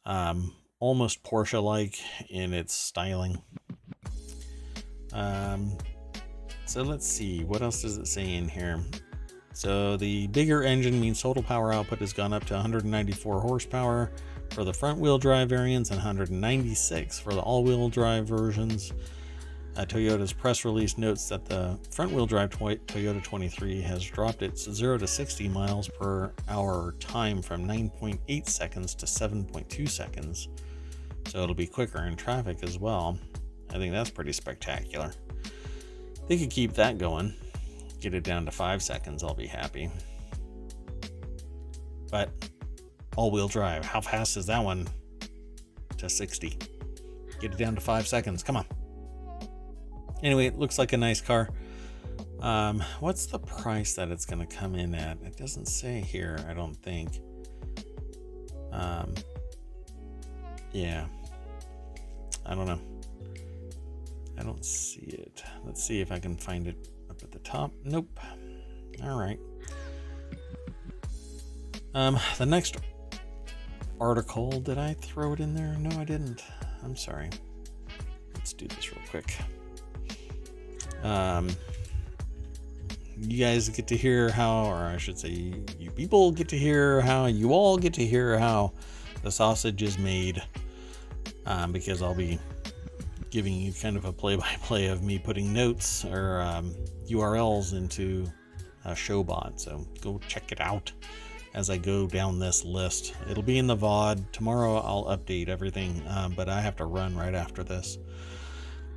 Um, 0.04 0.54
almost 0.80 1.22
Porsche 1.22 1.62
like 1.62 1.98
in 2.28 2.52
its 2.52 2.74
styling. 2.74 3.40
Um, 5.12 5.76
so 6.66 6.82
let's 6.82 7.06
see, 7.06 7.44
what 7.44 7.62
else 7.62 7.82
does 7.82 7.98
it 7.98 8.06
say 8.06 8.34
in 8.34 8.48
here? 8.48 8.82
So 9.54 9.96
the 9.96 10.26
bigger 10.28 10.62
engine 10.62 11.00
means 11.00 11.20
total 11.20 11.42
power 11.42 11.72
output 11.72 11.98
has 12.00 12.12
gone 12.12 12.32
up 12.32 12.44
to 12.46 12.54
194 12.54 13.40
horsepower 13.40 14.10
for 14.50 14.64
the 14.64 14.72
front 14.72 14.98
wheel 14.98 15.18
drive 15.18 15.48
variants 15.48 15.90
and 15.90 15.98
196 15.98 17.18
for 17.18 17.34
the 17.34 17.40
all 17.40 17.64
wheel 17.64 17.88
drive 17.88 18.26
versions. 18.26 18.92
Uh, 19.74 19.86
Toyota's 19.86 20.34
press 20.34 20.66
release 20.66 20.98
notes 20.98 21.28
that 21.30 21.46
the 21.46 21.78
front 21.90 22.12
wheel 22.12 22.26
drive 22.26 22.50
Toyota 22.50 23.22
23 23.22 23.80
has 23.80 24.04
dropped 24.04 24.42
its 24.42 24.70
0 24.70 24.98
to 24.98 25.06
60 25.06 25.48
miles 25.48 25.88
per 25.88 26.30
hour 26.48 26.94
time 27.00 27.40
from 27.40 27.66
9.8 27.66 28.48
seconds 28.48 28.94
to 28.94 29.06
7.2 29.06 29.88
seconds. 29.88 30.48
So 31.28 31.42
it'll 31.42 31.54
be 31.54 31.66
quicker 31.66 32.04
in 32.04 32.16
traffic 32.16 32.58
as 32.62 32.78
well. 32.78 33.18
I 33.70 33.78
think 33.78 33.92
that's 33.92 34.10
pretty 34.10 34.32
spectacular. 34.32 35.12
They 36.28 36.36
could 36.36 36.50
keep 36.50 36.74
that 36.74 36.98
going, 36.98 37.34
get 38.02 38.14
it 38.14 38.24
down 38.24 38.44
to 38.44 38.50
5 38.50 38.82
seconds, 38.82 39.22
I'll 39.22 39.34
be 39.34 39.46
happy. 39.46 39.90
But 42.10 42.30
all-wheel 43.16 43.48
drive. 43.48 43.84
How 43.84 44.00
fast 44.00 44.36
is 44.36 44.46
that 44.46 44.62
one? 44.62 44.88
To 45.98 46.08
60. 46.08 46.58
Get 47.42 47.52
it 47.52 47.58
down 47.58 47.74
to 47.74 47.80
five 47.80 48.06
seconds. 48.06 48.44
Come 48.44 48.56
on. 48.56 48.64
Anyway, 50.22 50.46
it 50.46 50.58
looks 50.58 50.78
like 50.78 50.92
a 50.92 50.96
nice 50.96 51.20
car. 51.20 51.48
Um, 52.40 52.82
what's 53.00 53.26
the 53.26 53.40
price 53.40 53.94
that 53.94 54.10
it's 54.10 54.24
going 54.24 54.46
to 54.46 54.56
come 54.56 54.76
in 54.76 54.94
at? 54.94 55.18
It 55.22 55.36
doesn't 55.36 55.66
say 55.66 56.00
here, 56.00 56.38
I 56.48 56.54
don't 56.54 56.74
think. 56.74 57.20
Um, 58.70 59.14
yeah. 60.72 61.06
I 62.46 62.54
don't 62.54 62.66
know. 62.66 62.80
I 64.38 64.44
don't 64.44 64.64
see 64.64 65.06
it. 65.06 65.42
Let's 65.64 65.82
see 65.82 66.00
if 66.00 66.12
I 66.12 66.20
can 66.20 66.36
find 66.36 66.68
it 66.68 66.88
top. 67.42 67.72
Nope. 67.84 68.18
All 69.04 69.18
right. 69.18 69.38
Um, 71.94 72.18
the 72.38 72.46
next 72.46 72.76
article. 74.00 74.50
Did 74.60 74.78
I 74.78 74.94
throw 74.94 75.32
it 75.32 75.40
in 75.40 75.54
there? 75.54 75.76
No, 75.78 75.98
I 76.00 76.04
didn't. 76.04 76.42
I'm 76.82 76.96
sorry. 76.96 77.30
Let's 78.34 78.52
do 78.52 78.66
this 78.66 78.92
real 78.92 79.02
quick. 79.10 79.36
Um, 81.02 81.50
you 83.16 83.44
guys 83.44 83.68
get 83.68 83.86
to 83.88 83.96
hear 83.96 84.30
how, 84.30 84.64
or 84.64 84.76
I 84.76 84.96
should 84.96 85.18
say, 85.18 85.30
you 85.78 85.90
people 85.90 86.32
get 86.32 86.48
to 86.48 86.58
hear 86.58 87.00
how, 87.00 87.26
you 87.26 87.52
all 87.52 87.76
get 87.76 87.94
to 87.94 88.04
hear 88.04 88.38
how 88.38 88.72
the 89.22 89.30
sausage 89.30 89.82
is 89.82 89.98
made. 89.98 90.42
Um, 91.46 91.72
because 91.72 92.02
I'll 92.02 92.14
be 92.14 92.38
giving 93.32 93.54
you 93.54 93.72
kind 93.72 93.96
of 93.96 94.04
a 94.04 94.12
play 94.12 94.36
by 94.36 94.54
play 94.62 94.86
of 94.86 95.02
me 95.02 95.18
putting 95.18 95.52
notes 95.52 96.04
or 96.04 96.40
um, 96.42 96.72
URLs 97.10 97.72
into 97.72 98.30
a 98.84 98.92
Showbot. 98.92 99.58
So 99.58 99.84
go 100.00 100.20
check 100.28 100.52
it 100.52 100.60
out 100.60 100.92
as 101.54 101.70
I 101.70 101.78
go 101.78 102.06
down 102.06 102.38
this 102.38 102.64
list. 102.64 103.14
It'll 103.28 103.42
be 103.42 103.58
in 103.58 103.66
the 103.66 103.76
VOD. 103.76 104.30
Tomorrow 104.32 104.76
I'll 104.76 105.04
update 105.16 105.48
everything, 105.48 106.02
um, 106.08 106.34
but 106.34 106.48
I 106.48 106.60
have 106.60 106.76
to 106.76 106.84
run 106.84 107.16
right 107.16 107.34
after 107.34 107.64
this. 107.64 107.98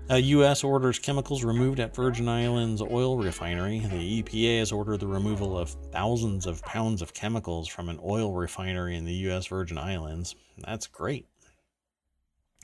Uh, 0.08 0.16
U.S. 0.16 0.64
orders 0.64 1.00
chemicals 1.00 1.44
removed 1.44 1.80
at 1.80 1.96
Virgin 1.96 2.30
Islands 2.30 2.80
oil 2.80 3.18
refinery. 3.18 3.80
The 3.80 4.22
EPA 4.22 4.60
has 4.60 4.72
ordered 4.72 5.00
the 5.00 5.08
removal 5.08 5.58
of 5.58 5.76
thousands 5.92 6.46
of 6.46 6.62
pounds 6.62 7.02
of 7.02 7.14
chemicals 7.14 7.68
from 7.68 7.90
an 7.90 8.00
oil 8.04 8.32
refinery 8.32 8.96
in 8.96 9.06
the 9.06 9.14
U.S. 9.14 9.48
Virgin 9.48 9.80
Islands. 9.80 10.36
That's 10.60 10.86
great. 10.86 11.26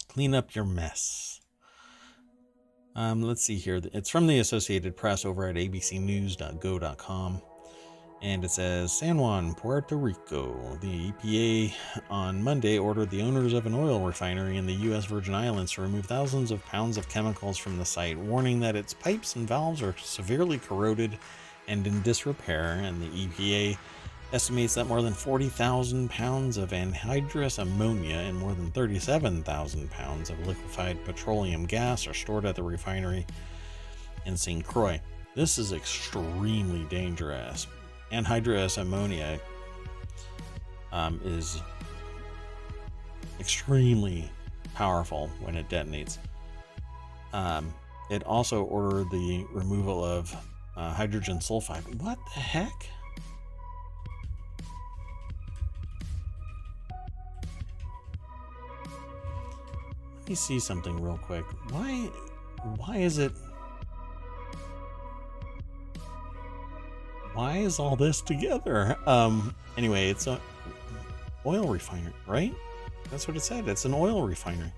Clean 0.08 0.36
up 0.36 0.54
your 0.54 0.66
mess. 0.66 1.41
Um, 2.96 3.22
let's 3.22 3.42
see 3.42 3.56
here. 3.56 3.82
It's 3.94 4.10
from 4.10 4.28
the 4.28 4.40
Associated 4.40 4.98
Press 4.98 5.26
over 5.26 5.48
at 5.48 5.56
abcnews.go.com. 5.56 7.42
And 8.24 8.46
it 8.46 8.52
says 8.52 8.92
San 8.92 9.18
Juan, 9.18 9.56
Puerto 9.56 9.96
Rico. 9.96 10.78
The 10.80 11.12
EPA 11.12 11.74
on 12.12 12.44
Monday 12.44 12.78
ordered 12.78 13.10
the 13.10 13.22
owners 13.24 13.54
of 13.54 13.66
an 13.66 13.74
oil 13.74 14.00
refinery 14.02 14.58
in 14.58 14.68
the 14.68 14.74
U.S. 14.74 15.06
Virgin 15.06 15.34
Islands 15.34 15.72
to 15.72 15.82
remove 15.82 16.06
thousands 16.06 16.52
of 16.52 16.64
pounds 16.68 16.98
of 16.98 17.10
chemicals 17.10 17.58
from 17.58 17.80
the 17.80 17.86
site, 17.86 18.20
warning 18.20 18.60
that 18.60 18.76
its 18.76 18.94
pipes 18.94 19.36
and 19.36 19.48
valves 19.48 19.82
are 19.82 19.96
severely 19.98 20.60
corroded 20.60 21.18
and 21.68 21.88
in 21.88 22.02
disrepair. 22.04 22.74
And 22.84 23.02
the 23.02 23.26
EPA 23.26 23.78
estimates 24.34 24.76
that 24.76 24.88
more 24.88 25.02
than 25.02 25.14
40,000 25.14 26.10
pounds 26.10 26.58
of 26.58 26.72
anhydrous 26.72 27.60
ammonia 27.60 28.16
and 28.16 28.38
more 28.38 28.54
than 28.54 28.72
37,000 28.72 29.92
pounds 29.92 30.30
of 30.30 30.48
liquefied 30.48 31.04
petroleum 31.06 31.66
gas 31.66 32.08
are 32.08 32.14
stored 32.14 32.46
at 32.46 32.56
the 32.56 32.64
refinery 32.64 33.26
in 34.26 34.38
St. 34.38 34.66
Croix. 34.66 35.00
This 35.36 35.58
is 35.58 35.74
extremely 35.74 36.84
dangerous 36.86 37.68
anhydrous 38.12 38.78
ammonia 38.78 39.40
um, 40.92 41.20
is 41.24 41.62
extremely 43.40 44.30
powerful 44.76 45.30
when 45.42 45.56
it 45.56 45.70
detonates. 45.70 46.18
Um, 47.34 47.74
it 48.10 48.24
also 48.24 48.64
ordered 48.64 49.10
the 49.10 49.46
removal 49.52 50.04
of 50.04 50.36
uh, 50.76 50.94
hydrogen 50.94 51.40
sulfide. 51.40 51.84
What 52.02 52.20
the 52.34 52.42
heck? 52.42 52.90
See 60.36 60.60
something 60.60 61.02
real 61.02 61.20
quick. 61.24 61.46
Why? 61.72 62.10
Why 62.78 62.98
is 62.98 63.18
it? 63.18 63.32
why 67.34 67.58
is 67.58 67.80
all 67.80 67.96
this 67.96 68.22
together? 68.22 68.98
Um, 69.08 69.56
anyway, 69.78 70.10
it's 70.10 70.28
a 70.28 70.40
oil 71.46 71.68
refinery, 71.68 72.14
right? 72.28 72.54
That's 73.10 73.28
what 73.28 73.38
it 73.38 73.42
said. 73.42 73.68
It's 73.68 73.86
an 73.86 73.94
oil 73.94 74.24
refinery. 74.24 74.72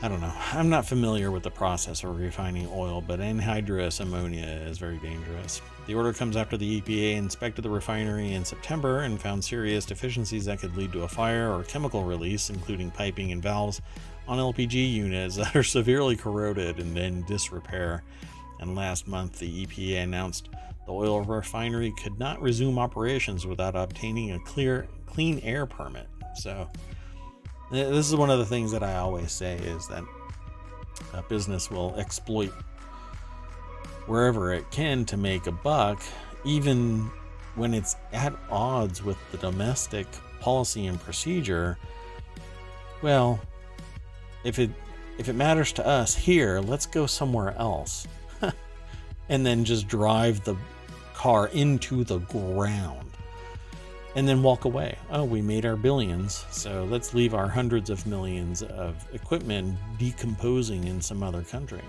I 0.00 0.06
don't 0.06 0.20
know. 0.20 0.32
I'm 0.52 0.68
not 0.68 0.86
familiar 0.86 1.32
with 1.32 1.42
the 1.42 1.50
process 1.50 2.04
of 2.04 2.16
refining 2.16 2.68
oil, 2.72 3.00
but 3.00 3.18
anhydrous 3.18 3.98
ammonia 3.98 4.46
is 4.46 4.78
very 4.78 4.98
dangerous. 4.98 5.60
The 5.88 5.94
order 5.94 6.12
comes 6.12 6.36
after 6.36 6.56
the 6.56 6.80
EPA 6.80 7.16
inspected 7.16 7.64
the 7.64 7.70
refinery 7.70 8.34
in 8.34 8.44
September 8.44 9.00
and 9.00 9.20
found 9.20 9.42
serious 9.42 9.84
deficiencies 9.84 10.44
that 10.44 10.60
could 10.60 10.76
lead 10.76 10.92
to 10.92 11.02
a 11.02 11.08
fire 11.08 11.52
or 11.52 11.64
chemical 11.64 12.04
release, 12.04 12.48
including 12.48 12.92
piping 12.92 13.32
and 13.32 13.42
valves 13.42 13.80
on 14.28 14.38
LPG 14.38 14.92
units 14.92 15.34
that 15.36 15.56
are 15.56 15.64
severely 15.64 16.14
corroded 16.14 16.78
and 16.78 16.96
in 16.96 17.24
disrepair. 17.24 18.04
And 18.60 18.76
last 18.76 19.08
month, 19.08 19.40
the 19.40 19.66
EPA 19.66 20.04
announced 20.04 20.48
the 20.86 20.92
oil 20.92 21.22
refinery 21.22 21.92
could 22.00 22.20
not 22.20 22.40
resume 22.40 22.78
operations 22.78 23.48
without 23.48 23.74
obtaining 23.74 24.30
a 24.30 24.38
clear 24.40 24.86
clean 25.06 25.40
air 25.40 25.66
permit. 25.66 26.06
So 26.36 26.68
this 27.70 28.08
is 28.08 28.16
one 28.16 28.30
of 28.30 28.38
the 28.38 28.46
things 28.46 28.72
that 28.72 28.82
I 28.82 28.96
always 28.96 29.32
say 29.32 29.56
is 29.56 29.86
that 29.88 30.04
a 31.12 31.22
business 31.22 31.70
will 31.70 31.94
exploit 31.96 32.52
wherever 34.06 34.52
it 34.52 34.70
can 34.70 35.04
to 35.06 35.16
make 35.16 35.46
a 35.46 35.52
buck, 35.52 36.02
even 36.44 37.10
when 37.54 37.74
it's 37.74 37.96
at 38.12 38.34
odds 38.50 39.02
with 39.02 39.18
the 39.32 39.38
domestic 39.38 40.06
policy 40.40 40.86
and 40.86 41.00
procedure. 41.00 41.76
Well, 43.02 43.40
if 44.44 44.58
it 44.58 44.70
if 45.18 45.28
it 45.28 45.34
matters 45.34 45.72
to 45.72 45.86
us 45.86 46.14
here, 46.14 46.60
let's 46.60 46.86
go 46.86 47.06
somewhere 47.06 47.54
else. 47.58 48.06
and 49.28 49.44
then 49.44 49.64
just 49.64 49.88
drive 49.88 50.44
the 50.44 50.56
car 51.12 51.48
into 51.48 52.04
the 52.04 52.18
ground 52.18 53.07
and 54.18 54.26
then 54.26 54.42
walk 54.42 54.64
away. 54.64 54.98
Oh, 55.12 55.22
we 55.22 55.40
made 55.40 55.64
our 55.64 55.76
billions, 55.76 56.44
so 56.50 56.84
let's 56.90 57.14
leave 57.14 57.34
our 57.34 57.46
hundreds 57.46 57.88
of 57.88 58.04
millions 58.04 58.64
of 58.64 59.06
equipment 59.14 59.78
decomposing 59.96 60.88
in 60.88 61.00
some 61.00 61.22
other 61.22 61.42
country. 61.42 61.82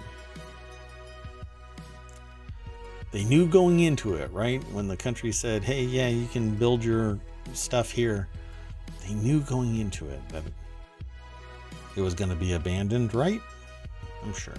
They 3.10 3.24
knew 3.24 3.48
going 3.48 3.80
into 3.80 4.14
it, 4.14 4.32
right? 4.32 4.64
When 4.72 4.88
the 4.88 4.96
country 4.96 5.32
said, 5.32 5.64
hey, 5.64 5.82
yeah, 5.82 6.08
you 6.10 6.28
can 6.28 6.54
build 6.54 6.84
your 6.84 7.18
stuff 7.54 7.90
here, 7.90 8.28
they 9.08 9.16
knew 9.16 9.40
going 9.40 9.80
into 9.80 10.08
it 10.08 10.22
that 10.30 10.44
it 11.96 12.02
was 12.02 12.14
going 12.14 12.30
to 12.30 12.36
be 12.36 12.54
abandoned, 12.54 13.16
right? 13.16 13.42
I'm 14.24 14.36
sure. 14.36 14.54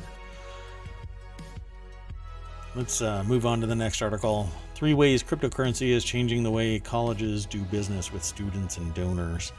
Let's 2.75 3.01
uh, 3.01 3.23
move 3.23 3.47
on 3.47 3.61
to 3.61 3.69
the 3.69 3.77
next 3.77 4.03
article. 4.03 4.49
Three 4.81 4.95
ways 4.95 5.23
cryptocurrency 5.23 5.91
is 5.91 6.05
changing 6.07 6.43
the 6.43 6.51
way 6.51 6.79
colleges 6.79 7.45
do 7.45 7.61
business 7.65 8.11
with 8.11 8.25
students 8.25 8.79
and 8.79 8.95
donors. 8.95 9.53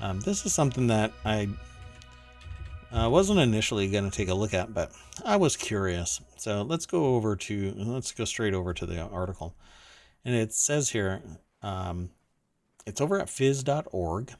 Um, 0.00 0.20
this 0.20 0.46
is 0.46 0.54
something 0.54 0.86
that 0.86 1.12
I 1.24 1.48
uh, 2.92 3.10
wasn't 3.10 3.40
initially 3.40 3.90
going 3.90 4.08
to 4.08 4.16
take 4.16 4.28
a 4.28 4.34
look 4.34 4.54
at, 4.54 4.72
but 4.72 4.92
I 5.24 5.34
was 5.34 5.56
curious. 5.56 6.20
So 6.36 6.62
let's 6.62 6.86
go 6.86 7.16
over 7.16 7.34
to 7.34 7.74
let's 7.76 8.12
go 8.12 8.24
straight 8.24 8.54
over 8.54 8.72
to 8.72 8.86
the 8.86 9.00
article, 9.00 9.56
and 10.24 10.32
it 10.32 10.52
says 10.52 10.90
here 10.90 11.22
um, 11.60 12.10
it's 12.86 13.00
over 13.00 13.18
at 13.18 13.26
phys.org 13.26 14.32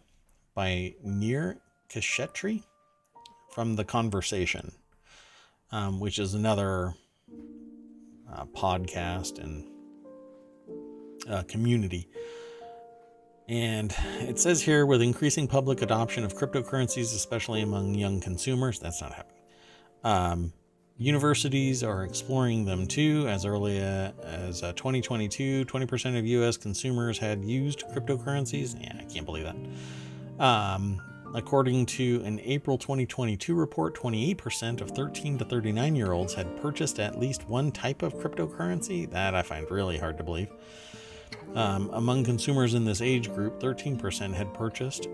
by 0.54 0.94
Nir 1.02 1.56
Kshetri 1.88 2.62
from 3.50 3.74
the 3.74 3.84
Conversation, 3.84 4.70
um, 5.72 5.98
which 5.98 6.20
is 6.20 6.34
another 6.34 6.94
uh, 8.32 8.44
podcast 8.54 9.40
and 9.40 9.64
uh, 11.30 11.42
community. 11.44 12.08
And 13.48 13.94
it 14.20 14.38
says 14.38 14.62
here 14.62 14.86
with 14.86 15.02
increasing 15.02 15.48
public 15.48 15.82
adoption 15.82 16.24
of 16.24 16.34
cryptocurrencies, 16.34 17.14
especially 17.14 17.62
among 17.62 17.94
young 17.94 18.20
consumers, 18.20 18.78
that's 18.78 19.00
not 19.00 19.12
happening. 19.12 19.42
Um, 20.04 20.52
universities 20.98 21.82
are 21.82 22.04
exploring 22.04 22.64
them 22.64 22.86
too. 22.86 23.26
As 23.28 23.44
early 23.44 23.78
as 23.78 24.62
uh, 24.62 24.72
2022, 24.74 25.64
20% 25.64 26.18
of 26.18 26.26
US 26.26 26.56
consumers 26.56 27.18
had 27.18 27.44
used 27.44 27.84
cryptocurrencies. 27.88 28.80
Yeah, 28.80 28.96
I 28.98 29.04
can't 29.04 29.26
believe 29.26 29.44
that. 29.44 30.44
Um, 30.44 31.00
According 31.32 31.86
to 31.86 32.22
an 32.24 32.40
April 32.40 32.76
2022 32.76 33.54
report, 33.54 33.94
28% 33.94 34.80
of 34.80 34.90
13 34.90 35.38
to 35.38 35.44
39 35.44 35.94
year 35.94 36.10
olds 36.10 36.34
had 36.34 36.60
purchased 36.60 36.98
at 36.98 37.20
least 37.20 37.48
one 37.48 37.70
type 37.70 38.02
of 38.02 38.14
cryptocurrency. 38.14 39.08
That 39.08 39.36
I 39.36 39.42
find 39.42 39.70
really 39.70 39.96
hard 39.96 40.18
to 40.18 40.24
believe. 40.24 40.48
Um, 41.54 41.90
among 41.92 42.24
consumers 42.24 42.74
in 42.74 42.84
this 42.84 43.00
age 43.00 43.32
group, 43.34 43.60
13% 43.60 44.34
had 44.34 44.54
purchased, 44.54 45.08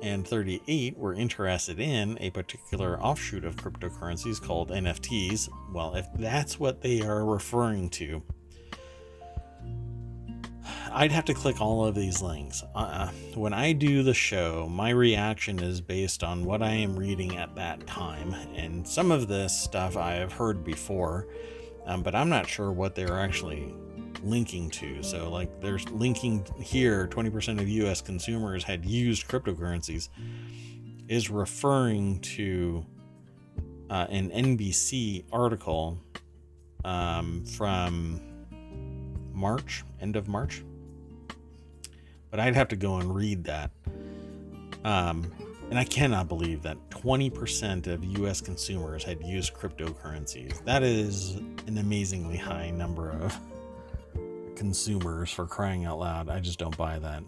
and 0.00 0.26
38 0.26 0.96
were 0.96 1.14
interested 1.14 1.80
in 1.80 2.16
a 2.20 2.30
particular 2.30 3.00
offshoot 3.00 3.44
of 3.44 3.56
cryptocurrencies 3.56 4.40
called 4.40 4.70
NFTs. 4.70 5.48
Well, 5.72 5.94
if 5.94 6.06
that's 6.14 6.58
what 6.58 6.82
they 6.82 7.02
are 7.02 7.24
referring 7.24 7.90
to, 7.90 8.22
I'd 10.92 11.12
have 11.12 11.24
to 11.26 11.34
click 11.34 11.60
all 11.60 11.86
of 11.86 11.94
these 11.94 12.20
links. 12.20 12.62
Uh, 12.74 13.08
when 13.34 13.54
I 13.54 13.72
do 13.72 14.02
the 14.02 14.14
show, 14.14 14.68
my 14.70 14.90
reaction 14.90 15.58
is 15.58 15.80
based 15.80 16.22
on 16.22 16.44
what 16.44 16.62
I 16.62 16.70
am 16.70 16.96
reading 16.96 17.38
at 17.38 17.54
that 17.56 17.86
time. 17.86 18.34
And 18.54 18.86
some 18.86 19.10
of 19.10 19.26
this 19.26 19.58
stuff 19.58 19.96
I 19.96 20.12
have 20.14 20.32
heard 20.32 20.62
before, 20.62 21.26
um, 21.86 22.02
but 22.02 22.14
I'm 22.14 22.28
not 22.28 22.46
sure 22.46 22.70
what 22.70 22.94
they're 22.94 23.18
actually 23.18 23.74
linking 24.22 24.70
to. 24.70 25.02
So, 25.02 25.30
like, 25.30 25.60
there's 25.60 25.88
linking 25.90 26.46
here 26.58 27.06
20% 27.08 27.60
of 27.60 27.68
US 27.68 28.00
consumers 28.00 28.64
had 28.64 28.84
used 28.84 29.28
cryptocurrencies, 29.28 30.08
is 31.08 31.30
referring 31.30 32.20
to 32.20 32.84
uh, 33.90 34.06
an 34.08 34.30
NBC 34.30 35.24
article 35.32 35.98
um, 36.84 37.44
from 37.44 38.20
March, 39.32 39.84
end 40.00 40.16
of 40.16 40.28
March. 40.28 40.64
But 42.30 42.40
I'd 42.40 42.54
have 42.54 42.68
to 42.68 42.76
go 42.76 42.96
and 42.96 43.14
read 43.14 43.44
that. 43.44 43.70
Um, 44.84 45.30
and 45.70 45.78
I 45.78 45.84
cannot 45.84 46.28
believe 46.28 46.62
that 46.62 46.76
20% 46.90 47.86
of 47.86 48.04
US 48.04 48.40
consumers 48.40 49.04
had 49.04 49.22
used 49.22 49.54
cryptocurrencies. 49.54 50.62
That 50.64 50.82
is 50.82 51.36
an 51.66 51.78
amazingly 51.78 52.36
high 52.36 52.70
number 52.70 53.10
of 53.10 53.38
consumers 54.62 55.28
for 55.28 55.44
crying 55.44 55.86
out 55.86 55.98
loud. 55.98 56.28
I 56.30 56.38
just 56.38 56.56
don't 56.56 56.76
buy 56.76 57.00
that. 57.00 57.24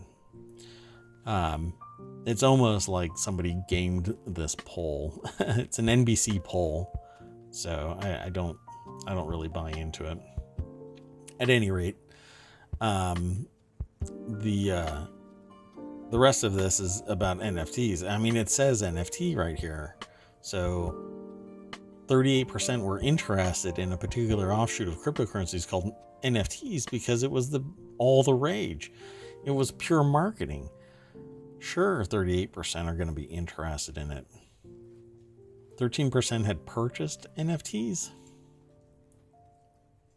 Um, 1.27 1.75
it's 2.27 2.45
almost 2.45 2.89
like 2.89 3.11
somebody 3.17 3.61
gamed 3.69 4.17
this 4.25 4.55
poll. 4.55 5.21
it's 5.41 5.81
an 5.81 5.87
NBC 5.87 6.45
poll, 6.45 6.97
so 7.51 7.99
I, 8.01 8.27
I, 8.27 8.29
don't 8.29 8.57
I 9.09 9.15
don't 9.15 9.27
really 9.27 9.49
buy 9.49 9.73
into 9.73 10.05
it. 10.05 10.19
At 11.41 11.51
any 11.51 11.73
rate, 11.73 11.97
um, 12.81 13.49
the 14.29 14.71
uh, 14.71 15.01
the 16.13 16.19
rest 16.19 16.45
of 16.45 16.55
this 16.55 16.79
is 16.79 17.03
about 17.09 17.41
NFTs. 17.41 18.09
I 18.09 18.17
mean, 18.17 18.37
it 18.37 18.49
says 18.49 18.81
NFT 18.81 19.37
right 19.37 19.59
here, 19.59 19.97
so 20.41 20.95
38% 22.07 22.81
were 22.81 23.01
interested 23.01 23.81
in 23.81 23.91
a 23.91 23.97
particular 23.97 24.53
offshoot 24.53 24.87
of 24.87 24.99
cryptocurrencies 24.99 25.67
called 25.67 25.93
NFTs 26.25 26.91
because 26.91 27.23
it 27.23 27.31
was 27.31 27.51
the 27.51 27.63
all 27.99 28.23
the 28.23 28.35
rage. 28.35 28.91
It 29.45 29.51
was 29.51 29.71
pure 29.71 30.03
marketing. 30.03 30.71
Sure, 31.59 32.05
38% 32.05 32.87
are 32.87 32.95
going 32.95 33.09
to 33.09 33.15
be 33.15 33.25
interested 33.25 33.97
in 33.97 34.11
it. 34.11 34.27
13% 35.79 36.45
had 36.45 36.67
purchased 36.67 37.27
NFTs. 37.37 38.11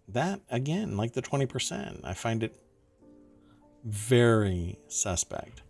That, 0.09 0.41
again, 0.49 0.97
like 0.97 1.13
the 1.13 1.21
20%, 1.21 2.01
I 2.03 2.13
find 2.13 2.43
it 2.43 2.55
very 3.83 4.77
suspect. 4.87 5.61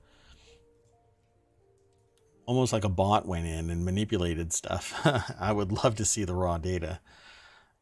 Almost 2.45 2.73
like 2.73 2.83
a 2.83 2.89
bot 2.89 3.27
went 3.27 3.45
in 3.45 3.69
and 3.69 3.83
manipulated 3.83 4.53
stuff. 4.53 4.93
I 5.39 5.51
would 5.51 5.71
love 5.71 5.95
to 5.95 6.05
see 6.05 6.23
the 6.23 6.35
raw 6.35 6.57
data. 6.57 6.99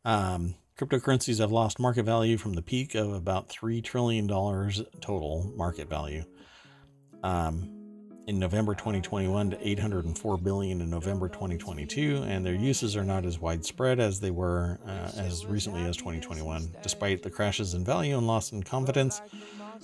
Um, 0.03 0.55
cryptocurrencies 0.77 1.39
have 1.39 1.51
lost 1.51 1.79
market 1.79 2.03
value 2.03 2.37
from 2.37 2.53
the 2.53 2.61
peak 2.61 2.95
of 2.95 3.13
about 3.13 3.49
$3 3.49 3.83
trillion 3.83 4.27
total 4.27 5.51
market 5.55 5.89
value. 5.89 6.23
Um, 7.23 7.75
in 8.27 8.39
November 8.39 8.73
2021 8.73 9.51
to 9.51 9.67
804 9.67 10.37
billion 10.37 10.81
in 10.81 10.89
November 10.89 11.29
2022, 11.29 12.23
and 12.27 12.43
their 12.43 12.55
uses 12.55 12.95
are 12.95 13.03
not 13.03 13.23
as 13.23 13.39
widespread 13.39 13.99
as 13.99 14.19
they 14.19 14.31
were 14.31 14.79
uh, 14.85 15.11
as 15.17 15.45
recently 15.45 15.83
as 15.85 15.95
2021. 15.95 16.75
Despite 16.81 17.21
the 17.21 17.29
crashes 17.29 17.75
in 17.75 17.85
value 17.85 18.17
and 18.17 18.25
loss 18.25 18.51
in 18.51 18.63
confidence, 18.63 19.21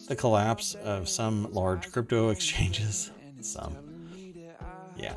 the 0.07 0.15
collapse 0.15 0.73
of 0.75 1.07
some 1.07 1.51
large 1.53 1.91
crypto 1.91 2.29
exchanges, 2.31 3.11
some, 3.41 3.77
yeah. 4.97 5.15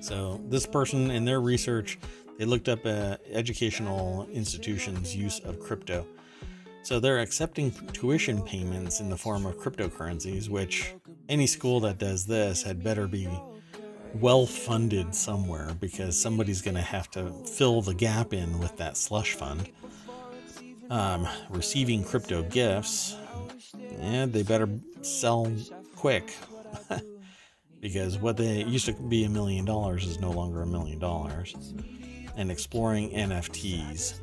So 0.00 0.40
this 0.48 0.66
person 0.66 1.10
in 1.10 1.24
their 1.24 1.40
research, 1.40 1.98
they 2.38 2.44
looked 2.44 2.68
up 2.68 2.84
uh, 2.84 3.16
educational 3.30 4.28
institutions' 4.32 5.14
use 5.14 5.40
of 5.40 5.60
crypto. 5.60 6.06
So 6.82 7.00
they're 7.00 7.20
accepting 7.20 7.70
tuition 7.92 8.42
payments 8.42 9.00
in 9.00 9.08
the 9.08 9.16
form 9.16 9.46
of 9.46 9.56
cryptocurrencies, 9.56 10.48
which 10.48 10.94
any 11.28 11.46
school 11.46 11.80
that 11.80 11.98
does 11.98 12.26
this 12.26 12.62
had 12.62 12.84
better 12.84 13.06
be 13.06 13.28
well 14.14 14.46
funded 14.46 15.14
somewhere 15.14 15.74
because 15.80 16.20
somebody's 16.20 16.62
going 16.62 16.74
to 16.74 16.82
have 16.82 17.10
to 17.12 17.30
fill 17.46 17.80
the 17.80 17.94
gap 17.94 18.32
in 18.32 18.58
with 18.58 18.76
that 18.76 18.96
slush 18.96 19.32
fund. 19.32 19.70
Um, 20.90 21.26
receiving 21.48 22.04
crypto 22.04 22.42
gifts, 22.42 23.16
and 23.98 24.32
they 24.32 24.42
better 24.42 24.68
sell 25.00 25.50
quick 25.96 26.34
because 27.80 28.18
what 28.18 28.36
they 28.36 28.62
used 28.64 28.84
to 28.86 28.92
be 28.92 29.24
a 29.24 29.30
million 29.30 29.64
dollars 29.64 30.04
is 30.04 30.20
no 30.20 30.30
longer 30.30 30.60
a 30.60 30.66
million 30.66 30.98
dollars. 30.98 31.54
And 32.36 32.50
exploring 32.50 33.10
NFTs 33.10 34.14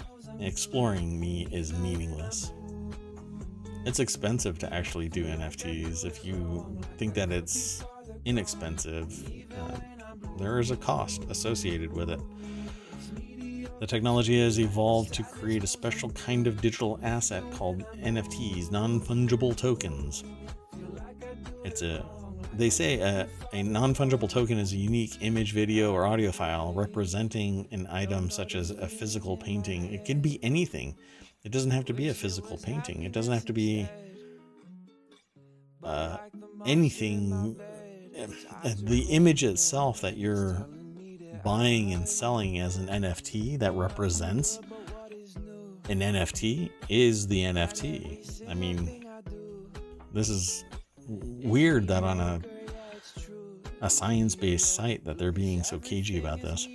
exploring 0.41 1.19
me 1.19 1.47
is 1.51 1.73
meaningless. 1.73 2.51
It's 3.85 3.99
expensive 3.99 4.59
to 4.59 4.73
actually 4.73 5.09
do 5.09 5.25
NFTs. 5.25 6.05
If 6.05 6.25
you 6.25 6.79
think 6.97 7.13
that 7.15 7.31
it's 7.31 7.83
inexpensive, 8.25 9.45
uh, 9.57 9.77
there 10.37 10.59
is 10.59 10.71
a 10.71 10.77
cost 10.77 11.25
associated 11.29 11.91
with 11.91 12.09
it. 12.09 12.19
The 13.79 13.87
technology 13.87 14.39
has 14.43 14.59
evolved 14.59 15.13
to 15.15 15.23
create 15.23 15.63
a 15.63 15.67
special 15.67 16.11
kind 16.11 16.45
of 16.45 16.61
digital 16.61 16.99
asset 17.01 17.43
called 17.53 17.83
NFTs, 18.03 18.71
non 18.71 19.01
fungible 19.01 19.55
tokens. 19.55 20.23
It's 21.63 21.81
a 21.81 22.05
they 22.53 22.69
say 22.69 22.99
a, 22.99 23.27
a 23.53 23.63
non 23.63 23.93
fungible 23.93 24.29
token 24.29 24.57
is 24.57 24.73
a 24.73 24.77
unique 24.77 25.17
image, 25.21 25.53
video, 25.53 25.93
or 25.93 26.05
audio 26.05 26.31
file 26.31 26.73
representing 26.73 27.67
an 27.71 27.87
item 27.89 28.29
such 28.29 28.55
as 28.55 28.71
a 28.71 28.87
physical 28.87 29.37
painting. 29.37 29.93
It 29.93 30.05
can 30.05 30.21
be 30.21 30.43
anything. 30.43 30.95
It 31.43 31.51
doesn't 31.51 31.71
have 31.71 31.85
to 31.85 31.93
be 31.93 32.09
a 32.09 32.13
physical 32.13 32.57
painting. 32.57 33.03
It 33.03 33.11
doesn't 33.11 33.33
have 33.33 33.45
to 33.45 33.53
be 33.53 33.87
uh, 35.83 36.17
anything. 36.65 37.59
Uh, 38.63 38.73
the 38.83 39.01
image 39.09 39.43
itself 39.43 40.01
that 40.01 40.17
you're 40.17 40.67
buying 41.43 41.93
and 41.93 42.07
selling 42.07 42.59
as 42.59 42.77
an 42.77 42.87
NFT 42.87 43.57
that 43.59 43.73
represents 43.73 44.59
an 45.89 45.99
NFT 45.99 46.69
is 46.89 47.27
the 47.27 47.43
NFT. 47.43 48.47
I 48.47 48.53
mean, 48.53 49.05
this 50.13 50.29
is 50.29 50.63
weird 51.11 51.87
that 51.87 52.03
on 52.03 52.19
a 52.19 52.41
a 53.81 53.89
science-based 53.89 54.75
site 54.75 55.03
that 55.05 55.17
they're 55.17 55.31
being 55.31 55.63
so 55.63 55.79
cagey 55.79 56.19
about 56.19 56.41
this. 56.41 56.67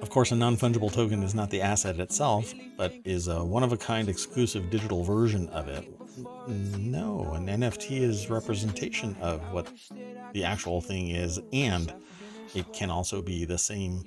Of 0.00 0.10
course, 0.10 0.32
a 0.32 0.36
non-fungible 0.36 0.92
token 0.92 1.22
is 1.22 1.34
not 1.34 1.50
the 1.50 1.62
asset 1.62 2.00
itself, 2.00 2.52
but 2.76 2.92
is 3.04 3.28
a 3.28 3.44
one-of-a-kind 3.44 4.08
exclusive 4.08 4.68
digital 4.70 5.04
version 5.04 5.48
of 5.50 5.68
it. 5.68 5.88
No, 6.48 7.32
an 7.34 7.46
NFT 7.46 8.00
is 8.00 8.30
representation 8.30 9.16
of 9.20 9.40
what 9.52 9.68
the 10.32 10.44
actual 10.44 10.80
thing 10.80 11.10
is, 11.10 11.38
and 11.52 11.94
it 12.54 12.72
can 12.72 12.90
also 12.90 13.22
be 13.22 13.44
the 13.44 13.58
same. 13.58 14.02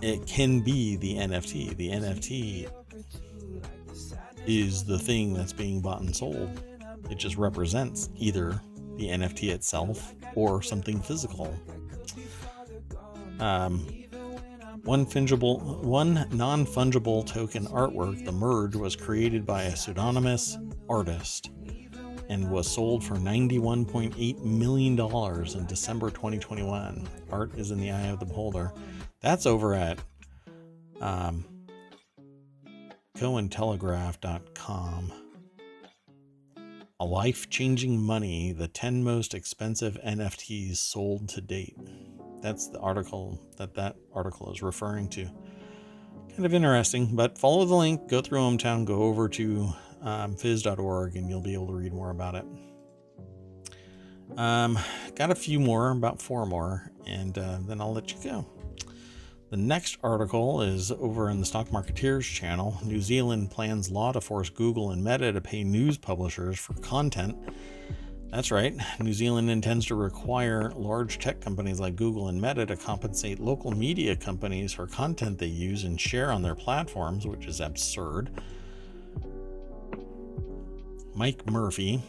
It 0.00 0.26
can 0.26 0.60
be 0.60 0.96
the 0.96 1.16
NFT. 1.16 1.76
The 1.76 1.90
NFT 1.90 2.70
is 4.46 4.84
the 4.84 4.98
thing 4.98 5.34
that's 5.34 5.52
being 5.52 5.80
bought 5.80 6.00
and 6.00 6.14
sold. 6.14 6.62
It 7.10 7.18
just 7.18 7.36
represents 7.36 8.10
either 8.16 8.60
the 8.96 9.08
NFT 9.08 9.50
itself 9.50 10.14
or 10.34 10.62
something 10.62 11.00
physical. 11.00 11.54
Um, 13.40 13.86
one 14.84 15.06
fungible, 15.06 15.82
one 15.82 16.26
non-fungible 16.32 17.26
token 17.26 17.66
artwork, 17.66 18.24
the 18.24 18.32
merge, 18.32 18.74
was 18.74 18.96
created 18.96 19.44
by 19.44 19.64
a 19.64 19.76
pseudonymous 19.76 20.56
artist 20.88 21.50
and 22.28 22.50
was 22.50 22.70
sold 22.70 23.02
for 23.04 23.16
$91.8 23.16 24.44
million 24.44 24.98
in 24.98 25.66
December 25.66 26.10
2021. 26.10 27.08
Art 27.30 27.54
is 27.56 27.70
in 27.70 27.80
the 27.80 27.90
eye 27.90 28.08
of 28.08 28.20
the 28.20 28.26
beholder. 28.26 28.72
That's 29.20 29.46
over 29.46 29.74
at 29.74 29.98
um, 31.00 31.44
CoinTelegraph.com. 33.16 35.12
A 37.00 37.04
life 37.04 37.48
changing 37.48 38.02
money, 38.02 38.50
the 38.50 38.66
10 38.66 39.04
most 39.04 39.32
expensive 39.32 39.96
NFTs 40.04 40.78
sold 40.78 41.28
to 41.28 41.40
date. 41.40 41.76
That's 42.42 42.66
the 42.66 42.80
article 42.80 43.40
that 43.56 43.74
that 43.74 43.94
article 44.12 44.50
is 44.52 44.62
referring 44.62 45.08
to. 45.10 45.26
Kind 46.30 46.44
of 46.44 46.52
interesting, 46.52 47.14
but 47.14 47.38
follow 47.38 47.64
the 47.64 47.74
link, 47.76 48.08
go 48.08 48.20
through 48.20 48.40
ohmTown, 48.40 48.84
go 48.84 49.04
over 49.04 49.28
to 49.28 49.72
um, 50.02 50.34
phys.org, 50.34 51.14
and 51.14 51.28
you'll 51.28 51.40
be 51.40 51.54
able 51.54 51.68
to 51.68 51.74
read 51.74 51.92
more 51.92 52.10
about 52.10 52.34
it. 52.34 52.44
Um, 54.36 54.76
got 55.14 55.30
a 55.30 55.36
few 55.36 55.60
more, 55.60 55.92
about 55.92 56.20
four 56.20 56.46
more, 56.46 56.90
and 57.06 57.38
uh, 57.38 57.58
then 57.62 57.80
I'll 57.80 57.92
let 57.92 58.12
you 58.12 58.18
go. 58.24 58.44
The 59.50 59.56
next 59.56 59.96
article 60.02 60.60
is 60.60 60.92
over 60.92 61.30
in 61.30 61.40
the 61.40 61.46
Stock 61.46 61.68
Marketeers 61.68 62.30
channel. 62.30 62.78
New 62.84 63.00
Zealand 63.00 63.50
plans 63.50 63.90
law 63.90 64.12
to 64.12 64.20
force 64.20 64.50
Google 64.50 64.90
and 64.90 65.02
Meta 65.02 65.32
to 65.32 65.40
pay 65.40 65.64
news 65.64 65.96
publishers 65.96 66.58
for 66.58 66.74
content. 66.74 67.34
That's 68.30 68.50
right, 68.50 68.74
New 69.00 69.14
Zealand 69.14 69.48
intends 69.48 69.86
to 69.86 69.94
require 69.94 70.70
large 70.72 71.18
tech 71.18 71.40
companies 71.40 71.80
like 71.80 71.96
Google 71.96 72.28
and 72.28 72.42
Meta 72.42 72.66
to 72.66 72.76
compensate 72.76 73.40
local 73.40 73.70
media 73.70 74.14
companies 74.14 74.74
for 74.74 74.86
content 74.86 75.38
they 75.38 75.46
use 75.46 75.84
and 75.84 75.98
share 75.98 76.30
on 76.30 76.42
their 76.42 76.54
platforms, 76.54 77.26
which 77.26 77.46
is 77.46 77.60
absurd. 77.60 78.28
Mike 81.14 81.50
Murphy. 81.50 82.02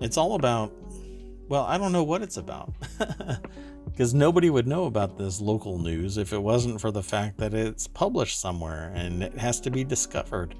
It's 0.00 0.16
all 0.16 0.34
about, 0.34 0.72
well, 1.46 1.64
I 1.64 1.76
don't 1.76 1.92
know 1.92 2.04
what 2.04 2.22
it's 2.22 2.38
about. 2.38 2.72
because 3.92 4.14
nobody 4.14 4.50
would 4.50 4.66
know 4.66 4.86
about 4.86 5.18
this 5.18 5.40
local 5.40 5.78
news 5.78 6.16
if 6.16 6.32
it 6.32 6.42
wasn't 6.42 6.80
for 6.80 6.90
the 6.90 7.02
fact 7.02 7.38
that 7.38 7.54
it's 7.54 7.86
published 7.86 8.40
somewhere 8.40 8.92
and 8.94 9.22
it 9.22 9.36
has 9.36 9.60
to 9.60 9.70
be 9.70 9.84
discovered. 9.84 10.54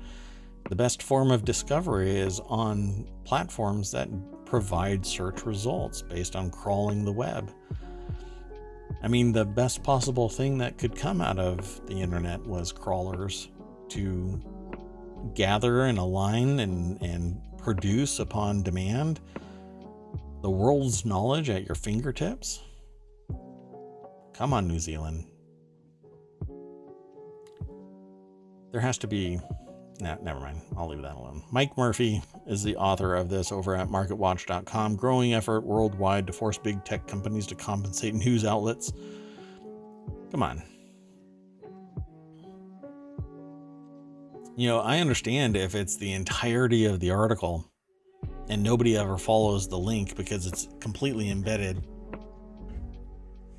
The 0.68 0.76
best 0.76 1.02
form 1.02 1.30
of 1.30 1.44
discovery 1.44 2.16
is 2.16 2.40
on 2.40 3.08
platforms 3.24 3.90
that 3.92 4.08
provide 4.44 5.06
search 5.06 5.46
results 5.46 6.02
based 6.02 6.36
on 6.36 6.50
crawling 6.50 7.04
the 7.04 7.12
web. 7.12 7.52
I 9.02 9.08
mean, 9.08 9.32
the 9.32 9.44
best 9.44 9.82
possible 9.82 10.28
thing 10.28 10.58
that 10.58 10.76
could 10.76 10.94
come 10.94 11.20
out 11.20 11.38
of 11.38 11.80
the 11.86 12.00
internet 12.00 12.44
was 12.46 12.72
crawlers 12.72 13.48
to 13.90 14.40
gather 15.34 15.84
and 15.84 15.98
align 15.98 16.60
and, 16.60 17.00
and 17.02 17.40
produce 17.58 18.18
upon 18.18 18.62
demand 18.62 19.20
the 20.42 20.50
world's 20.50 21.04
knowledge 21.04 21.50
at 21.50 21.66
your 21.66 21.74
fingertips. 21.74 22.62
Come 24.40 24.54
on, 24.54 24.66
New 24.66 24.78
Zealand. 24.78 25.26
There 28.72 28.80
has 28.80 28.96
to 28.96 29.06
be. 29.06 29.38
Nah, 30.00 30.16
never 30.22 30.40
mind. 30.40 30.62
I'll 30.78 30.88
leave 30.88 31.02
that 31.02 31.16
alone. 31.16 31.42
Mike 31.52 31.76
Murphy 31.76 32.22
is 32.46 32.62
the 32.62 32.74
author 32.76 33.14
of 33.14 33.28
this 33.28 33.52
over 33.52 33.76
at 33.76 33.88
MarketWatch.com. 33.88 34.96
Growing 34.96 35.34
effort 35.34 35.60
worldwide 35.66 36.26
to 36.26 36.32
force 36.32 36.56
big 36.56 36.82
tech 36.86 37.06
companies 37.06 37.46
to 37.48 37.54
compensate 37.54 38.14
news 38.14 38.46
outlets. 38.46 38.94
Come 40.30 40.42
on. 40.42 40.62
You 44.56 44.68
know, 44.68 44.80
I 44.80 45.00
understand 45.00 45.54
if 45.54 45.74
it's 45.74 45.98
the 45.98 46.14
entirety 46.14 46.86
of 46.86 46.98
the 46.98 47.10
article 47.10 47.70
and 48.48 48.62
nobody 48.62 48.96
ever 48.96 49.18
follows 49.18 49.68
the 49.68 49.78
link 49.78 50.16
because 50.16 50.46
it's 50.46 50.66
completely 50.80 51.30
embedded 51.30 51.84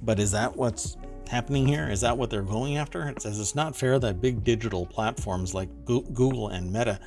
but 0.01 0.19
is 0.19 0.31
that 0.31 0.55
what's 0.55 0.97
happening 1.29 1.65
here? 1.65 1.89
Is 1.89 2.01
that 2.01 2.17
what 2.17 2.29
they're 2.29 2.41
going 2.41 2.77
after? 2.77 3.07
It 3.07 3.21
says 3.21 3.39
it's 3.39 3.55
not 3.55 3.75
fair 3.75 3.99
that 3.99 4.21
big 4.21 4.43
digital 4.43 4.85
platforms 4.85 5.53
like 5.53 5.69
Google 5.85 6.49
and 6.49 6.71
Meta 6.71 6.99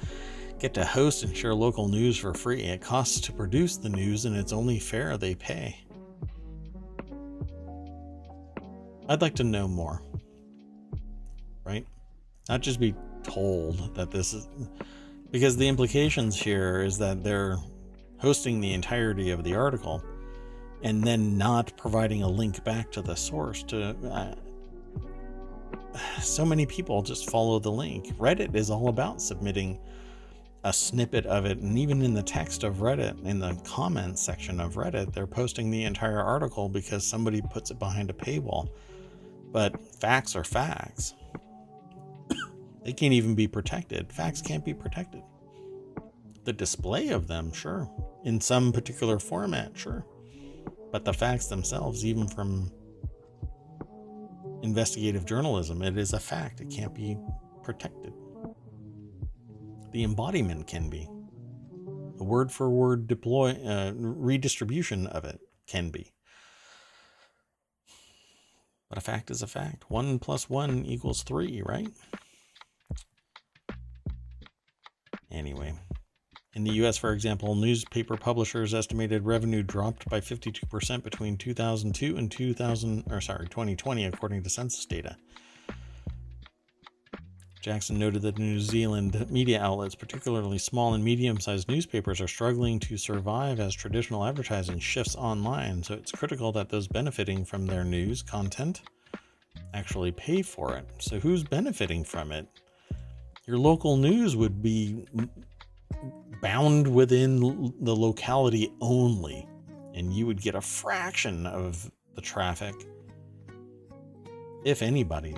get 0.59 0.73
to 0.75 0.85
host 0.85 1.25
and 1.25 1.37
share 1.37 1.55
local 1.55 1.89
news 1.89 2.17
for 2.17 2.33
free. 2.33 2.63
It 2.63 2.81
costs 2.81 3.21
to 3.21 3.33
produce 3.33 3.77
the 3.77 3.91
news, 3.91 4.25
and 4.25 4.37
it's 4.37 4.53
only 4.53 4.79
fair 4.79 5.19
they 5.19 5.35
pay. 5.35 5.79
I'd 9.09 9.21
like 9.21 9.35
to 9.35 9.45
know 9.45 9.69
more. 9.69 10.01
Right? 11.65 11.87
Not 12.49 12.63
just 12.63 12.81
be 12.81 12.95
told 13.23 13.95
that 13.95 14.11
this 14.11 14.33
is. 14.33 14.49
Because 15.31 15.57
the 15.57 15.69
implications 15.69 16.41
here 16.41 16.83
is 16.83 16.97
that 16.99 17.23
they're 17.25 17.59
hosting 18.19 18.61
the 18.61 18.73
entirety 18.73 19.31
of 19.31 19.45
the 19.45 19.55
article 19.55 20.03
and 20.85 21.03
then 21.03 21.37
not 21.37 21.75
providing 21.79 22.23
a 22.23 22.29
link 22.29 22.63
back 22.63 22.93
to 22.93 23.01
the 23.01 23.15
source 23.15 23.63
to 23.65 23.97
uh, 24.07 24.35
so 26.21 26.45
many 26.45 26.67
people 26.67 27.03
just 27.03 27.31
follow 27.31 27.59
the 27.59 27.73
link. 27.73 28.17
Reddit 28.19 28.55
is 28.55 28.71
all 28.71 28.89
about 28.89 29.23
submitting 29.23 29.81
a 30.63 30.73
snippet 30.73 31.25
of 31.27 31.47
it 31.47 31.59
and 31.59 31.79
even 31.79 32.03
in 32.03 32.15
the 32.15 32.23
text 32.23 32.65
of 32.65 32.77
reddit 32.77 33.23
in 33.27 33.39
the 33.39 33.55
comments 33.67 34.23
section 34.23 34.61
of 34.61 34.77
reddit 34.77 35.13
they're 35.13 35.27
posting 35.27 35.71
the 35.71 35.85
entire 35.85 36.23
article 36.23 36.71
because 36.71 37.07
somebody 37.07 37.43
puts 37.51 37.71
it 37.71 37.79
behind 37.79 38.11
a 38.11 38.15
paywall. 38.15 38.69
But 39.53 39.83
facts 40.01 40.37
are 40.37 40.45
facts. 40.45 41.15
They 42.85 42.93
can't 42.93 43.15
even 43.15 43.35
be 43.35 43.49
protected. 43.49 44.13
Facts 44.13 44.43
can't 44.43 44.65
be 44.65 44.75
protected. 44.75 45.23
The 46.45 46.53
display 46.53 47.09
of 47.09 47.27
them 47.27 47.53
sure. 47.53 47.89
In 48.25 48.41
some 48.41 48.73
particular 48.73 49.19
format 49.19 49.73
sure 49.79 50.05
but 50.95 51.05
the 51.05 51.13
facts 51.13 51.47
themselves, 51.47 52.05
even 52.05 52.29
from 52.29 52.71
investigative 54.63 55.27
journalism, 55.27 55.83
it 55.83 55.99
is 55.99 56.13
a 56.13 56.21
fact. 56.21 56.61
It 56.61 56.71
can't 56.71 56.95
be 56.95 57.17
protected. 57.65 58.13
The 59.91 60.05
embodiment 60.05 60.69
can 60.69 60.89
be. 60.89 61.09
The 62.17 62.23
word 62.23 62.53
for 62.53 62.71
word 62.71 63.09
deploy 63.09 63.59
uh, 63.67 63.91
redistribution 63.97 65.09
of 65.09 65.25
it 65.25 65.41
can 65.67 65.91
be. 65.91 66.13
But 68.89 68.99
a 68.99 69.01
fact 69.01 69.33
is 69.33 69.43
a 69.43 69.49
fact. 69.49 69.91
One 69.91 70.21
plus 70.21 70.49
one 70.49 70.87
equals 70.87 71.25
three, 71.25 71.61
right? 71.67 71.89
Anyway. 75.29 75.75
In 76.55 76.63
the 76.63 76.73
US, 76.85 76.97
for 76.97 77.13
example, 77.13 77.57
newspaper 77.57 78.17
publishers 78.17 78.75
estimated 78.75 79.25
revenue 79.25 79.65
dropped 79.65 80.09
by 80.09 80.21
52% 80.21 81.03
between 81.03 81.37
2002 81.37 82.17
and 82.17 82.31
2000 82.31 83.05
or 83.11 83.21
sorry, 83.21 83.49
2020 83.49 84.05
according 84.05 84.43
to 84.45 84.51
census 84.51 84.87
data. 84.87 85.17
Jackson 87.61 87.99
noted 87.99 88.23
that 88.23 88.39
New 88.39 88.61
Zealand 88.61 89.27
media 89.31 89.61
outlets, 89.61 89.95
particularly 89.95 90.59
small 90.59 90.95
and 90.95 91.03
medium 91.03 91.41
sized 91.41 91.67
newspapers, 91.67 92.21
are 92.21 92.29
struggling 92.29 92.79
to 92.79 92.97
survive 92.99 93.59
as 93.59 93.75
traditional 93.75 94.25
advertising 94.25 94.79
shifts 94.79 95.17
online, 95.17 95.83
so 95.83 95.95
it's 95.95 96.13
critical 96.13 96.53
that 96.53 96.69
those 96.69 96.87
benefiting 96.87 97.45
from 97.45 97.67
their 97.67 97.83
news 97.83 98.23
content 98.23 98.83
actually 99.73 100.13
pay 100.13 100.43
for 100.43 100.77
it. 100.77 100.87
So, 100.99 101.19
who's 101.19 101.43
benefiting 101.43 102.05
from 102.05 102.33
it? 102.33 102.47
Your 103.47 103.57
local 103.57 103.97
news 103.97 104.37
would 104.37 104.63
be 104.63 105.07
bound 106.43 106.87
within 106.87 107.41
the 107.81 107.95
locality 107.95 108.73
only, 108.81 109.49
and 109.95 110.13
you 110.13 110.27
would 110.27 110.41
get 110.41 110.55
a 110.55 110.61
fraction 110.61 111.47
of 111.47 111.91
the 112.15 112.21
traffic, 112.21 112.75
if 114.65 114.83
anybody 114.83 115.37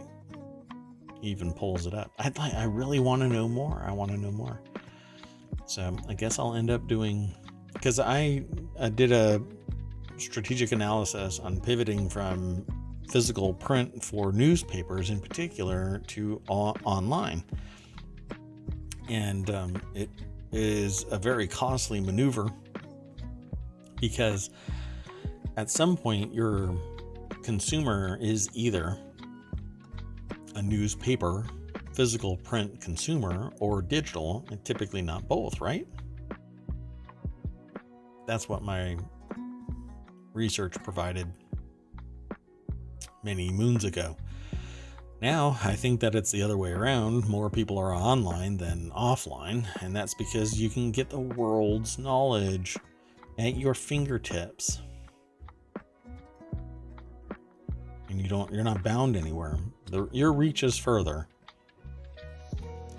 even 1.23 1.53
pulls 1.53 1.87
it 1.87 1.95
up. 1.95 2.13
I'd 2.19 2.37
like, 2.39 2.55
I 2.55 2.65
really 2.65 2.99
want 2.99 3.23
to 3.23 3.29
know 3.29 3.49
more. 3.49 3.83
I 3.87 3.93
want 3.93 4.11
to 4.11 4.17
know 4.17 4.31
more. 4.31 4.61
So 5.67 5.97
I 6.09 6.15
guess 6.15 6.39
I'll 6.39 6.55
end 6.55 6.71
up 6.71 6.87
doing 6.87 7.35
because 7.73 7.99
I, 7.99 8.45
I 8.79 8.89
did 8.89 9.13
a 9.13 9.43
strategic 10.17 10.73
analysis 10.73 11.41
on 11.41 11.61
pivoting 11.61 12.09
from 12.09 12.65
physical 13.11 13.53
print 13.53 14.03
for 14.03 14.33
newspapers 14.33 15.11
in 15.11 15.21
particular 15.21 16.01
to 16.09 16.41
o- 16.49 16.75
online 16.85 17.45
and 19.09 19.51
um, 19.51 19.81
it 19.95 20.09
is 20.57 21.05
a 21.11 21.19
very 21.19 21.47
costly 21.47 22.01
maneuver 22.01 22.49
because 24.01 24.51
at 25.59 25.71
some 25.71 25.97
point 25.97 26.33
your 26.33 26.75
consumer 27.43 28.19
is 28.21 28.49
either 28.55 28.99
a 30.55 30.63
newspaper, 30.63 31.47
physical 31.93 32.39
print 32.39 32.81
consumer, 32.81 33.53
or 33.61 33.83
digital, 33.83 34.47
and 34.51 34.65
typically 34.65 35.03
not 35.03 35.29
both, 35.29 35.61
right? 35.61 35.87
That's 38.27 38.49
what 38.49 38.63
my 38.63 38.97
research 40.33 40.75
provided 40.83 41.31
many 43.23 43.51
moons 43.51 43.85
ago. 43.85 44.17
Now, 45.23 45.59
I 45.65 45.75
think 45.75 46.01
that 46.01 46.15
it's 46.15 46.31
the 46.31 46.43
other 46.43 46.59
way 46.59 46.73
around. 46.73 47.27
More 47.27 47.49
people 47.49 47.79
are 47.79 47.95
online 47.95 48.59
than 48.59 48.91
offline, 48.91 49.67
and 49.81 49.97
that's 49.97 50.15
because 50.15 50.61
you 50.61 50.69
can 50.69 50.91
get 50.91 51.09
the 51.09 51.21
world's 51.21 51.99
knowledge 51.99 52.77
at 53.39 53.57
your 53.57 53.73
fingertips. 53.73 54.81
And 58.11 58.21
you 58.21 58.29
don't 58.29 58.53
you're 58.53 58.63
not 58.63 58.83
bound 58.83 59.17
anywhere. 59.17 59.57
The, 59.87 60.07
your 60.13 60.33
reach 60.33 60.63
is 60.63 60.77
further. 60.77 61.27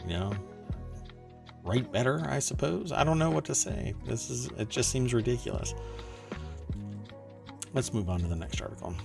You 0.07 0.13
know, 0.13 0.33
write 1.63 1.91
better, 1.91 2.25
I 2.27 2.39
suppose. 2.39 2.91
I 2.91 3.03
don't 3.03 3.19
know 3.19 3.29
what 3.29 3.45
to 3.45 3.55
say. 3.55 3.93
This 4.05 4.31
is 4.31 4.49
it 4.57 4.69
just 4.69 4.89
seems 4.89 5.13
ridiculous. 5.13 5.75
Let's 7.73 7.93
move 7.93 8.09
on 8.09 8.21
to 8.21 8.27
the 8.27 8.35
next 8.35 8.59
article 8.59 8.95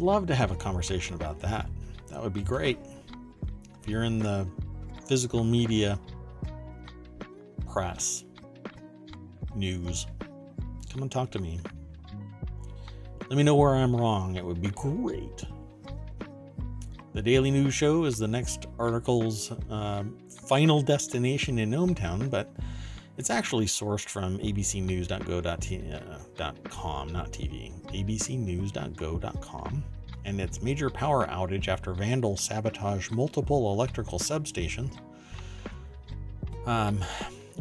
love 0.00 0.26
to 0.26 0.34
have 0.34 0.50
a 0.50 0.56
conversation 0.56 1.14
about 1.14 1.40
that. 1.40 1.68
That 2.10 2.22
would 2.22 2.32
be 2.32 2.42
great. 2.42 2.78
If 3.82 3.88
you're 3.88 4.04
in 4.04 4.18
the 4.18 4.46
physical 5.06 5.44
media 5.44 5.98
press, 7.70 8.24
news, 9.54 10.06
come 10.90 11.02
and 11.02 11.10
talk 11.10 11.30
to 11.32 11.38
me. 11.38 11.60
Let 13.28 13.36
me 13.36 13.42
know 13.42 13.56
where 13.56 13.74
I'm 13.74 13.94
wrong. 13.94 14.36
It 14.36 14.44
would 14.44 14.62
be 14.62 14.70
great. 14.70 15.44
The 17.12 17.22
Daily 17.22 17.50
News 17.50 17.74
Show 17.74 18.04
is 18.04 18.18
the 18.18 18.28
next 18.28 18.66
article's 18.78 19.50
uh, 19.70 20.04
final 20.46 20.82
destination 20.82 21.58
in 21.58 21.70
ohmTown, 21.70 22.30
but 22.30 22.52
it's 23.18 23.30
actually 23.30 23.66
sourced 23.66 24.08
from 24.08 24.38
abcnews.go.com, 24.38 27.08
not 27.08 27.32
TV, 27.32 27.72
abcnews.go.com, 27.92 29.84
and 30.24 30.40
its 30.40 30.62
major 30.62 30.88
power 30.90 31.26
outage 31.26 31.68
after 31.68 31.92
vandals 31.92 32.42
sabotage 32.42 33.10
multiple 33.10 33.72
electrical 33.72 34.18
substations. 34.18 34.96
Um, 36.66 37.04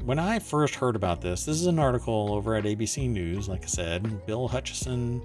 when 0.04 0.20
I 0.20 0.40
first 0.40 0.76
heard 0.76 0.96
about 0.96 1.22
this, 1.22 1.46
this 1.46 1.62
is 1.62 1.68
an 1.68 1.80
article 1.80 2.34
over 2.34 2.56
at 2.56 2.66
ABC 2.66 3.10
News, 3.10 3.48
like 3.48 3.64
I 3.64 3.68
said. 3.68 4.26
Bill 4.26 4.48
Hutchinson 4.48 5.22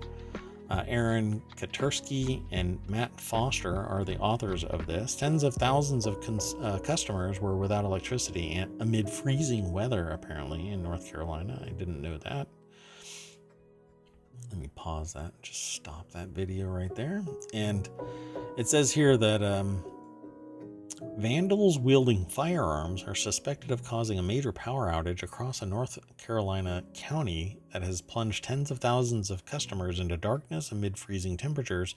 Uh, 0.70 0.84
Aaron 0.86 1.42
Katersky 1.56 2.42
and 2.52 2.78
Matt 2.88 3.20
Foster 3.20 3.74
are 3.74 4.04
the 4.04 4.16
authors 4.18 4.62
of 4.62 4.86
this. 4.86 5.16
Tens 5.16 5.42
of 5.42 5.54
thousands 5.54 6.06
of 6.06 6.20
cons- 6.20 6.54
uh, 6.62 6.78
customers 6.78 7.40
were 7.40 7.56
without 7.56 7.84
electricity 7.84 8.64
amid 8.78 9.10
freezing 9.10 9.72
weather, 9.72 10.10
apparently, 10.10 10.68
in 10.68 10.80
North 10.80 11.10
Carolina. 11.10 11.60
I 11.66 11.70
didn't 11.70 12.00
know 12.00 12.18
that. 12.18 12.46
Let 14.50 14.60
me 14.60 14.70
pause 14.76 15.12
that, 15.14 15.32
just 15.42 15.74
stop 15.74 16.10
that 16.12 16.28
video 16.28 16.68
right 16.68 16.94
there. 16.94 17.22
And 17.52 17.88
it 18.56 18.68
says 18.68 18.92
here 18.92 19.16
that 19.16 19.42
um, 19.42 19.84
Vandals 21.16 21.78
wielding 21.78 22.26
firearms 22.26 23.04
are 23.04 23.14
suspected 23.14 23.70
of 23.70 23.82
causing 23.82 24.18
a 24.18 24.22
major 24.22 24.52
power 24.52 24.90
outage 24.90 25.22
across 25.22 25.62
a 25.62 25.66
North 25.66 25.98
Carolina 26.18 26.84
county 26.92 27.58
that 27.72 27.82
has 27.82 28.02
plunged 28.02 28.44
tens 28.44 28.70
of 28.70 28.78
thousands 28.78 29.30
of 29.30 29.46
customers 29.46 29.98
into 29.98 30.18
darkness 30.18 30.70
amid 30.70 30.98
freezing 30.98 31.38
temperatures, 31.38 31.94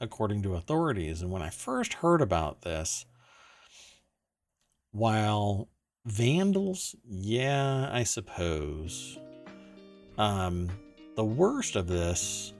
according 0.00 0.42
to 0.42 0.54
authorities. 0.54 1.22
And 1.22 1.30
when 1.30 1.42
I 1.42 1.50
first 1.50 1.94
heard 1.94 2.20
about 2.20 2.62
this, 2.62 3.06
while 4.90 5.68
vandals, 6.04 6.96
yeah, 7.04 7.88
I 7.92 8.02
suppose. 8.02 9.16
Um, 10.18 10.70
the 11.14 11.24
worst 11.24 11.76
of 11.76 11.86
this 11.86 12.52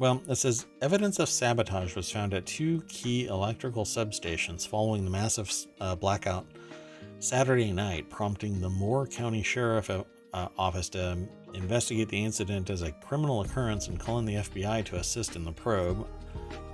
well, 0.00 0.22
it 0.28 0.36
says 0.36 0.64
evidence 0.80 1.18
of 1.18 1.28
sabotage 1.28 1.94
was 1.94 2.10
found 2.10 2.32
at 2.32 2.46
two 2.46 2.80
key 2.88 3.26
electrical 3.26 3.84
substations 3.84 4.66
following 4.66 5.04
the 5.04 5.10
massive 5.10 5.52
uh, 5.78 5.94
blackout 5.94 6.46
Saturday 7.18 7.70
night, 7.70 8.08
prompting 8.08 8.62
the 8.62 8.70
Moore 8.70 9.06
County 9.06 9.42
Sheriff 9.42 9.90
uh, 9.90 10.02
Office 10.56 10.88
to 10.88 11.18
investigate 11.52 12.08
the 12.08 12.24
incident 12.24 12.70
as 12.70 12.80
a 12.80 12.92
criminal 12.92 13.42
occurrence 13.42 13.88
and 13.88 14.00
calling 14.00 14.24
the 14.24 14.36
FBI 14.36 14.86
to 14.86 14.96
assist 14.96 15.36
in 15.36 15.44
the 15.44 15.52
probe. 15.52 16.08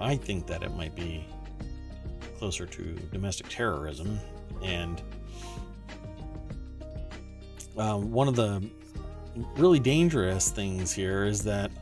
I 0.01 0.15
think 0.15 0.47
that 0.47 0.63
it 0.63 0.73
might 0.77 0.95
be 0.95 1.27
closer 2.39 2.65
to 2.65 2.83
domestic 3.11 3.49
terrorism. 3.49 4.21
And 4.63 5.03
uh, 7.77 7.97
one 7.97 8.29
of 8.29 8.37
the 8.37 8.63
really 9.57 9.81
dangerous 9.81 10.51
things 10.53 10.93
here 10.93 11.25
is 11.25 11.43
that 11.43 11.73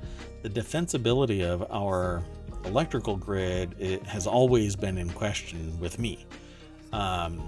the 0.44 0.50
defensibility 0.50 1.42
of 1.42 1.66
our 1.70 2.22
electrical 2.66 3.16
grid 3.16 3.74
it 3.78 4.06
has 4.06 4.26
always 4.26 4.76
been 4.76 4.98
in 4.98 5.08
question 5.08 5.74
with 5.80 5.98
me. 5.98 6.26
Um, 6.92 7.42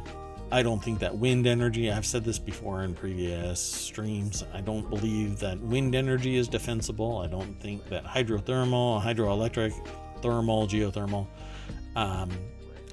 I 0.50 0.62
don't 0.62 0.82
think 0.82 1.00
that 1.00 1.14
wind 1.14 1.46
energy, 1.46 1.90
I've 1.92 2.06
said 2.06 2.24
this 2.24 2.38
before 2.38 2.85
in 2.85 2.94
previous 2.94 3.61
streams, 3.61 4.44
I 4.54 4.62
don't 4.62 4.88
believe 4.88 5.38
that 5.40 5.61
wind 5.61 5.94
energy 5.94 6.37
is 6.37 6.48
defensible. 6.48 7.18
I 7.18 7.26
don't 7.26 7.61
think 7.61 7.87
that 7.90 8.02
hydrothermal, 8.04 9.02
hydroelectric, 9.02 9.74
thermal, 10.22 10.66
geothermal, 10.66 11.26
um, 11.96 12.30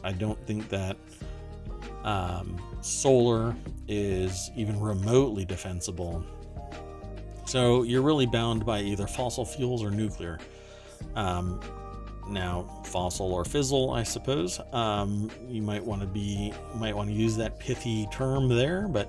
I 0.03 0.11
don't 0.11 0.45
think 0.45 0.67
that 0.67 0.97
um, 2.03 2.61
solar 2.81 3.55
is 3.87 4.51
even 4.57 4.77
remotely 4.81 5.45
defensible 5.45 6.25
so 7.53 7.83
you're 7.83 8.01
really 8.01 8.25
bound 8.25 8.65
by 8.65 8.81
either 8.81 9.05
fossil 9.05 9.45
fuels 9.45 9.83
or 9.83 9.91
nuclear. 9.91 10.39
Um, 11.15 11.59
now, 12.27 12.81
fossil 12.83 13.31
or 13.31 13.45
fizzle, 13.45 13.91
I 13.91 14.01
suppose. 14.01 14.59
Um, 14.71 15.29
you 15.47 15.61
might 15.61 15.83
want 15.83 16.01
to 16.01 16.07
be 16.07 16.51
might 16.73 16.95
want 16.95 17.09
to 17.11 17.15
use 17.15 17.37
that 17.37 17.59
pithy 17.59 18.07
term 18.11 18.49
there, 18.49 18.87
but 18.87 19.07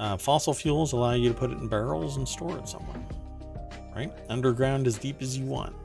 uh, 0.00 0.16
fossil 0.16 0.52
fuels 0.52 0.94
allow 0.94 1.12
you 1.12 1.28
to 1.28 1.34
put 1.34 1.52
it 1.52 1.58
in 1.58 1.68
barrels 1.68 2.16
and 2.16 2.28
store 2.28 2.58
it 2.58 2.68
somewhere, 2.68 3.00
right? 3.94 4.12
Underground 4.28 4.88
as 4.88 4.98
deep 4.98 5.22
as 5.22 5.38
you 5.38 5.44
want. 5.44 5.76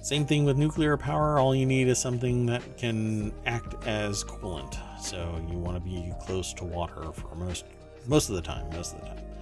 Same 0.00 0.24
thing 0.26 0.44
with 0.44 0.56
nuclear 0.56 0.96
power. 0.96 1.40
All 1.40 1.56
you 1.56 1.66
need 1.66 1.88
is 1.88 1.98
something 1.98 2.46
that 2.46 2.62
can 2.78 3.32
act 3.46 3.84
as 3.84 4.22
coolant. 4.22 4.78
So 5.02 5.44
you 5.50 5.58
want 5.58 5.76
to 5.76 5.80
be 5.82 6.12
close 6.20 6.54
to 6.54 6.64
water 6.64 7.10
for 7.10 7.34
most 7.34 7.64
most 8.06 8.28
of 8.28 8.36
the 8.36 8.42
time. 8.42 8.70
Most 8.70 8.94
of 8.94 9.00
the 9.00 9.06
time. 9.06 9.33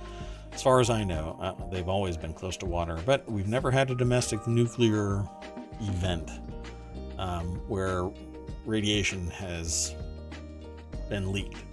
As 0.53 0.63
far 0.63 0.81
as 0.81 0.91
I 0.91 1.03
know, 1.03 1.39
uh, 1.41 1.55
they've 1.71 1.89
always 1.89 2.17
been 2.17 2.35
close 2.35 2.57
to 2.59 2.67
water, 2.67 2.99
but 3.07 3.29
we've 3.31 3.49
never 3.49 3.71
had 3.71 3.91
a 3.91 3.95
domestic 3.95 4.47
nuclear 4.47 5.25
event 5.81 6.31
um, 7.19 7.61
where 7.69 8.11
radiation 8.67 9.29
has 9.31 9.95
been 11.09 11.33
leaked. 11.33 11.65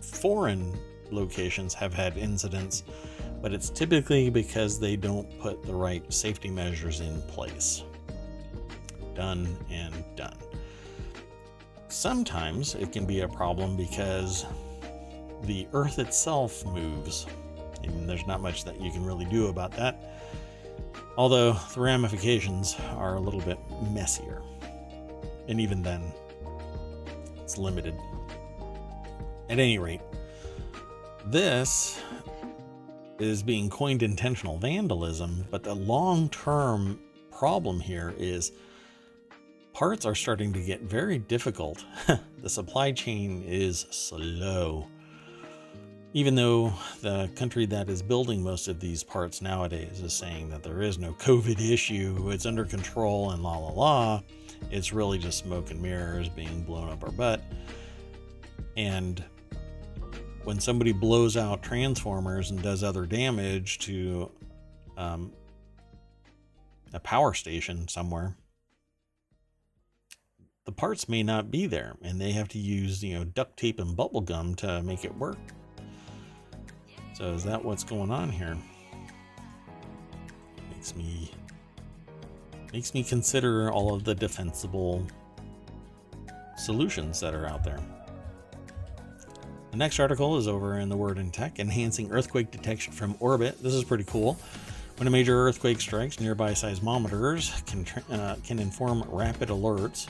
Foreign 0.00 0.78
locations 1.10 1.74
have 1.74 1.94
had 1.94 2.16
incidents, 2.18 2.84
but 3.40 3.52
it's 3.52 3.70
typically 3.70 4.30
because 4.30 4.78
they 4.78 4.94
don't 4.96 5.26
put 5.40 5.62
the 5.62 5.74
right 5.74 6.12
safety 6.12 6.50
measures 6.50 7.00
in 7.00 7.22
place. 7.22 7.84
Done 9.14 9.56
and 9.70 10.04
done. 10.14 10.36
Sometimes 11.88 12.74
it 12.74 12.92
can 12.92 13.06
be 13.06 13.20
a 13.20 13.28
problem 13.28 13.76
because 13.76 14.44
the 15.44 15.66
Earth 15.72 15.98
itself 15.98 16.64
moves 16.66 17.26
there's 17.82 18.26
not 18.26 18.40
much 18.40 18.64
that 18.64 18.80
you 18.80 18.90
can 18.90 19.04
really 19.04 19.26
do 19.26 19.48
about 19.48 19.72
that. 19.72 20.18
Although 21.16 21.52
the 21.74 21.80
ramifications 21.80 22.76
are 22.96 23.16
a 23.16 23.20
little 23.20 23.40
bit 23.40 23.58
messier. 23.92 24.42
And 25.48 25.60
even 25.60 25.82
then, 25.82 26.12
it's 27.42 27.58
limited. 27.58 27.94
At 29.48 29.58
any 29.58 29.78
rate, 29.78 30.00
this 31.26 32.00
is 33.18 33.42
being 33.42 33.68
coined 33.68 34.02
intentional 34.02 34.58
vandalism, 34.58 35.46
but 35.50 35.64
the 35.64 35.74
long 35.74 36.28
term 36.28 37.00
problem 37.32 37.80
here 37.80 38.14
is 38.18 38.52
parts 39.72 40.04
are 40.04 40.14
starting 40.14 40.52
to 40.52 40.60
get 40.60 40.82
very 40.82 41.18
difficult. 41.18 41.84
the 42.42 42.48
supply 42.48 42.92
chain 42.92 43.42
is 43.46 43.86
slow 43.90 44.86
even 46.14 46.34
though 46.34 46.72
the 47.02 47.28
country 47.36 47.66
that 47.66 47.88
is 47.88 48.00
building 48.00 48.42
most 48.42 48.66
of 48.68 48.80
these 48.80 49.02
parts 49.02 49.42
nowadays 49.42 50.00
is 50.00 50.14
saying 50.14 50.48
that 50.50 50.62
there 50.62 50.80
is 50.80 50.98
no 50.98 51.12
COVID 51.14 51.60
issue, 51.60 52.30
it's 52.30 52.46
under 52.46 52.64
control, 52.64 53.32
and 53.32 53.42
la 53.42 53.58
la 53.58 53.70
la, 53.70 54.22
it's 54.70 54.92
really 54.92 55.18
just 55.18 55.38
smoke 55.38 55.70
and 55.70 55.80
mirrors 55.80 56.28
being 56.28 56.62
blown 56.62 56.88
up 56.88 57.04
our 57.04 57.10
butt. 57.10 57.42
And 58.76 59.22
when 60.44 60.58
somebody 60.58 60.92
blows 60.92 61.36
out 61.36 61.62
transformers 61.62 62.50
and 62.50 62.62
does 62.62 62.82
other 62.82 63.04
damage 63.04 63.78
to 63.80 64.30
um, 64.96 65.32
a 66.94 67.00
power 67.00 67.34
station 67.34 67.86
somewhere, 67.86 68.34
the 70.64 70.72
parts 70.72 71.08
may 71.08 71.22
not 71.22 71.50
be 71.50 71.66
there, 71.66 71.96
and 72.02 72.20
they 72.20 72.32
have 72.32 72.48
to 72.48 72.58
use 72.58 73.02
you 73.02 73.18
know 73.18 73.24
duct 73.24 73.58
tape 73.58 73.78
and 73.78 73.94
bubble 73.94 74.22
gum 74.22 74.54
to 74.54 74.82
make 74.82 75.04
it 75.04 75.14
work. 75.14 75.38
So 77.18 77.32
is 77.32 77.42
that 77.46 77.64
what's 77.64 77.82
going 77.82 78.12
on 78.12 78.30
here? 78.30 78.56
Makes 80.70 80.94
me 80.94 81.32
makes 82.72 82.94
me 82.94 83.02
consider 83.02 83.72
all 83.72 83.92
of 83.92 84.04
the 84.04 84.14
defensible 84.14 85.04
solutions 86.56 87.18
that 87.18 87.34
are 87.34 87.44
out 87.44 87.64
there. 87.64 87.80
The 89.72 89.76
next 89.76 89.98
article 89.98 90.38
is 90.38 90.46
over 90.46 90.78
in 90.78 90.88
the 90.88 90.96
Word 90.96 91.18
in 91.18 91.32
Tech, 91.32 91.58
enhancing 91.58 92.12
earthquake 92.12 92.52
detection 92.52 92.92
from 92.92 93.16
orbit. 93.18 93.60
This 93.60 93.74
is 93.74 93.82
pretty 93.82 94.04
cool. 94.04 94.38
When 94.98 95.08
a 95.08 95.10
major 95.10 95.44
earthquake 95.44 95.80
strikes, 95.80 96.20
nearby 96.20 96.52
seismometers 96.52 97.66
can 97.66 97.84
uh, 98.16 98.36
can 98.44 98.60
inform 98.60 99.02
rapid 99.08 99.48
alerts 99.48 100.06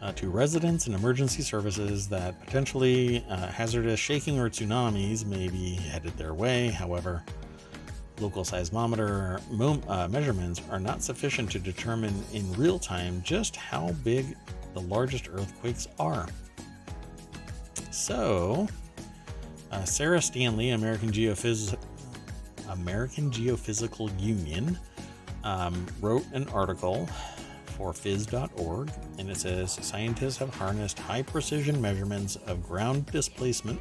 uh, 0.00 0.12
to 0.12 0.30
residents 0.30 0.86
and 0.86 0.94
emergency 0.94 1.42
services 1.42 2.08
that 2.08 2.38
potentially 2.40 3.24
uh, 3.28 3.48
hazardous 3.48 3.98
shaking 3.98 4.38
or 4.38 4.48
tsunamis 4.48 5.26
may 5.26 5.48
be 5.48 5.74
headed 5.74 6.16
their 6.16 6.34
way. 6.34 6.68
However, 6.68 7.22
local 8.20 8.44
seismometer 8.44 9.40
mo- 9.50 9.82
uh, 9.88 10.08
measurements 10.08 10.60
are 10.70 10.80
not 10.80 11.02
sufficient 11.02 11.50
to 11.52 11.58
determine 11.58 12.14
in 12.32 12.50
real 12.54 12.78
time 12.78 13.22
just 13.22 13.56
how 13.56 13.92
big 14.04 14.36
the 14.74 14.80
largest 14.80 15.28
earthquakes 15.32 15.88
are. 15.98 16.26
So, 17.90 18.68
uh, 19.72 19.84
Sarah 19.84 20.22
Stanley, 20.22 20.70
American 20.70 21.10
Geophys- 21.10 21.76
American 22.68 23.30
Geophysical 23.30 24.08
Union, 24.20 24.78
um, 25.44 25.86
wrote 26.00 26.24
an 26.32 26.48
article 26.48 27.08
for 27.78 27.92
phys.org, 27.92 28.90
and 29.18 29.30
it 29.30 29.36
says 29.36 29.78
scientists 29.80 30.36
have 30.36 30.52
harnessed 30.54 30.98
high 30.98 31.22
precision 31.22 31.80
measurements 31.80 32.36
of 32.46 32.62
ground 32.66 33.06
displacement 33.06 33.80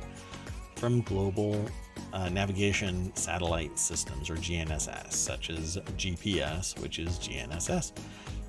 from 0.75 1.01
global 1.01 1.65
uh, 2.13 2.29
navigation 2.29 3.13
satellite 3.15 3.77
systems 3.77 4.29
or 4.29 4.35
GNSS, 4.35 5.11
such 5.11 5.49
as 5.49 5.77
GPS, 5.97 6.79
which 6.79 6.99
is 6.99 7.17
GNSS, 7.17 7.91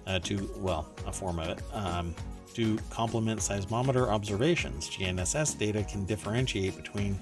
uh, 0.07 0.19
to, 0.21 0.51
well, 0.59 0.89
a 1.07 1.13
form 1.13 1.39
of 1.39 1.49
it, 1.49 1.63
um, 1.73 2.15
to 2.55 2.79
complement 2.91 3.41
seismometer 3.41 4.09
observations. 4.09 4.91
GNSS 4.91 5.59
data 5.59 5.83
can 5.83 6.05
differentiate 6.05 6.77
between 6.77 7.19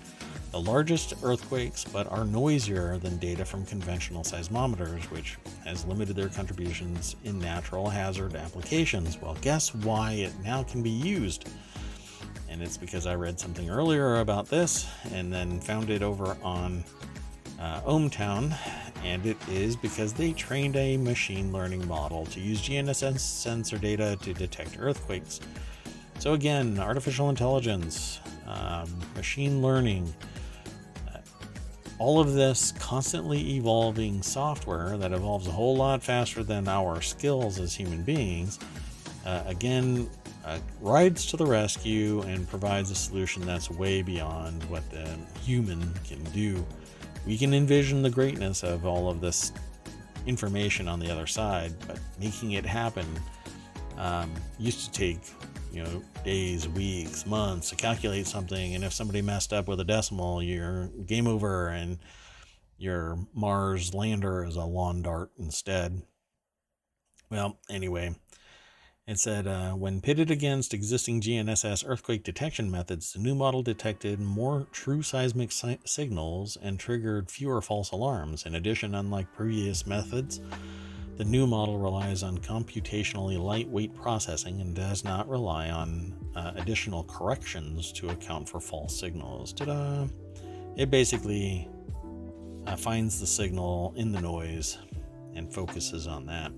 the 0.56 0.70
largest 0.70 1.12
earthquakes, 1.22 1.84
but 1.84 2.10
are 2.10 2.24
noisier 2.24 2.96
than 2.96 3.18
data 3.18 3.44
from 3.44 3.66
conventional 3.66 4.22
seismometers, 4.22 5.02
which 5.10 5.36
has 5.66 5.84
limited 5.84 6.16
their 6.16 6.30
contributions 6.30 7.14
in 7.24 7.38
natural 7.38 7.90
hazard 7.90 8.34
applications. 8.34 9.20
Well, 9.20 9.36
guess 9.42 9.74
why 9.74 10.12
it 10.12 10.32
now 10.42 10.62
can 10.62 10.82
be 10.82 10.88
used? 10.88 11.50
And 12.48 12.62
it's 12.62 12.78
because 12.78 13.06
I 13.06 13.16
read 13.16 13.38
something 13.38 13.68
earlier 13.68 14.20
about 14.20 14.48
this 14.48 14.88
and 15.12 15.30
then 15.30 15.60
found 15.60 15.90
it 15.90 16.02
over 16.02 16.38
on 16.42 16.82
uh, 17.60 17.82
and 19.04 19.26
it 19.26 19.36
is 19.50 19.76
because 19.76 20.14
they 20.14 20.32
trained 20.32 20.76
a 20.76 20.96
machine 20.96 21.52
learning 21.52 21.86
model 21.86 22.24
to 22.26 22.40
use 22.40 22.62
GNSS 22.62 23.18
sensor 23.18 23.76
data 23.76 24.16
to 24.22 24.32
detect 24.32 24.78
earthquakes. 24.80 25.38
So, 26.18 26.32
again, 26.32 26.78
artificial 26.78 27.28
intelligence, 27.28 28.20
um, 28.46 28.90
machine 29.14 29.60
learning, 29.60 30.14
all 31.98 32.20
of 32.20 32.34
this 32.34 32.72
constantly 32.72 33.56
evolving 33.56 34.22
software 34.22 34.96
that 34.98 35.12
evolves 35.12 35.46
a 35.46 35.50
whole 35.50 35.76
lot 35.76 36.02
faster 36.02 36.42
than 36.42 36.68
our 36.68 37.00
skills 37.00 37.58
as 37.58 37.74
human 37.74 38.02
beings, 38.02 38.58
uh, 39.24 39.42
again, 39.46 40.08
uh, 40.44 40.58
rides 40.80 41.26
to 41.26 41.36
the 41.36 41.46
rescue 41.46 42.22
and 42.22 42.48
provides 42.48 42.90
a 42.90 42.94
solution 42.94 43.44
that's 43.44 43.70
way 43.70 44.02
beyond 44.02 44.62
what 44.64 44.88
the 44.90 45.18
human 45.40 45.92
can 46.06 46.22
do. 46.32 46.64
We 47.26 47.36
can 47.36 47.52
envision 47.54 48.02
the 48.02 48.10
greatness 48.10 48.62
of 48.62 48.86
all 48.86 49.10
of 49.10 49.20
this 49.20 49.52
information 50.26 50.86
on 50.86 51.00
the 51.00 51.10
other 51.10 51.26
side, 51.26 51.74
but 51.86 51.98
making 52.20 52.52
it 52.52 52.64
happen 52.64 53.06
um, 53.96 54.32
used 54.58 54.84
to 54.84 54.92
take 54.92 55.18
you 55.76 55.84
know 55.84 56.02
days, 56.24 56.66
weeks, 56.68 57.26
months 57.26 57.68
to 57.68 57.76
calculate 57.76 58.26
something, 58.26 58.74
and 58.74 58.82
if 58.82 58.94
somebody 58.94 59.20
messed 59.20 59.52
up 59.52 59.68
with 59.68 59.78
a 59.78 59.84
decimal, 59.84 60.42
you're 60.42 60.86
game 61.04 61.26
over, 61.26 61.68
and 61.68 61.98
your 62.78 63.18
Mars 63.34 63.92
lander 63.92 64.42
is 64.42 64.56
a 64.56 64.64
lawn 64.64 65.02
dart 65.02 65.30
instead. 65.38 66.02
Well, 67.30 67.58
anyway, 67.68 68.14
it 69.06 69.18
said 69.18 69.46
uh, 69.46 69.72
when 69.72 70.00
pitted 70.00 70.30
against 70.30 70.72
existing 70.72 71.20
GNSS 71.20 71.84
earthquake 71.86 72.24
detection 72.24 72.70
methods, 72.70 73.12
the 73.12 73.18
new 73.18 73.34
model 73.34 73.62
detected 73.62 74.18
more 74.18 74.66
true 74.72 75.02
seismic 75.02 75.52
si- 75.52 75.78
signals 75.84 76.56
and 76.60 76.80
triggered 76.80 77.30
fewer 77.30 77.60
false 77.60 77.90
alarms. 77.90 78.46
In 78.46 78.54
addition, 78.54 78.94
unlike 78.94 79.34
previous 79.34 79.86
methods, 79.86 80.40
the 81.16 81.24
new 81.24 81.46
model 81.46 81.78
relies 81.78 82.22
on 82.22 82.36
computationally 82.38 83.40
lightweight 83.40 83.94
processing 83.94 84.60
and 84.60 84.74
does 84.74 85.02
not 85.02 85.28
rely 85.28 85.70
on 85.70 86.14
uh, 86.34 86.52
additional 86.56 87.04
corrections 87.04 87.90
to 87.92 88.10
account 88.10 88.48
for 88.48 88.60
false 88.60 88.98
signals. 88.98 89.52
Ta-da! 89.52 90.06
It 90.76 90.90
basically 90.90 91.68
uh, 92.66 92.76
finds 92.76 93.18
the 93.18 93.26
signal 93.26 93.94
in 93.96 94.12
the 94.12 94.20
noise 94.20 94.76
and 95.34 95.52
focuses 95.52 96.06
on 96.06 96.26
that. 96.26 96.52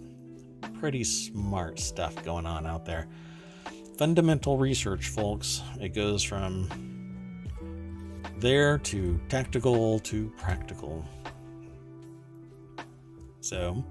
Pretty 0.80 1.04
smart 1.04 1.78
stuff 1.78 2.24
going 2.24 2.46
on 2.46 2.66
out 2.66 2.84
there. 2.84 3.06
Fundamental 3.96 4.58
research, 4.58 5.08
folks. 5.08 5.62
It 5.80 5.90
goes 5.90 6.22
from 6.22 6.68
there 8.38 8.78
to 8.78 9.20
tactical 9.28 9.98
to 10.00 10.32
practical. 10.36 11.04
So, 13.40 13.84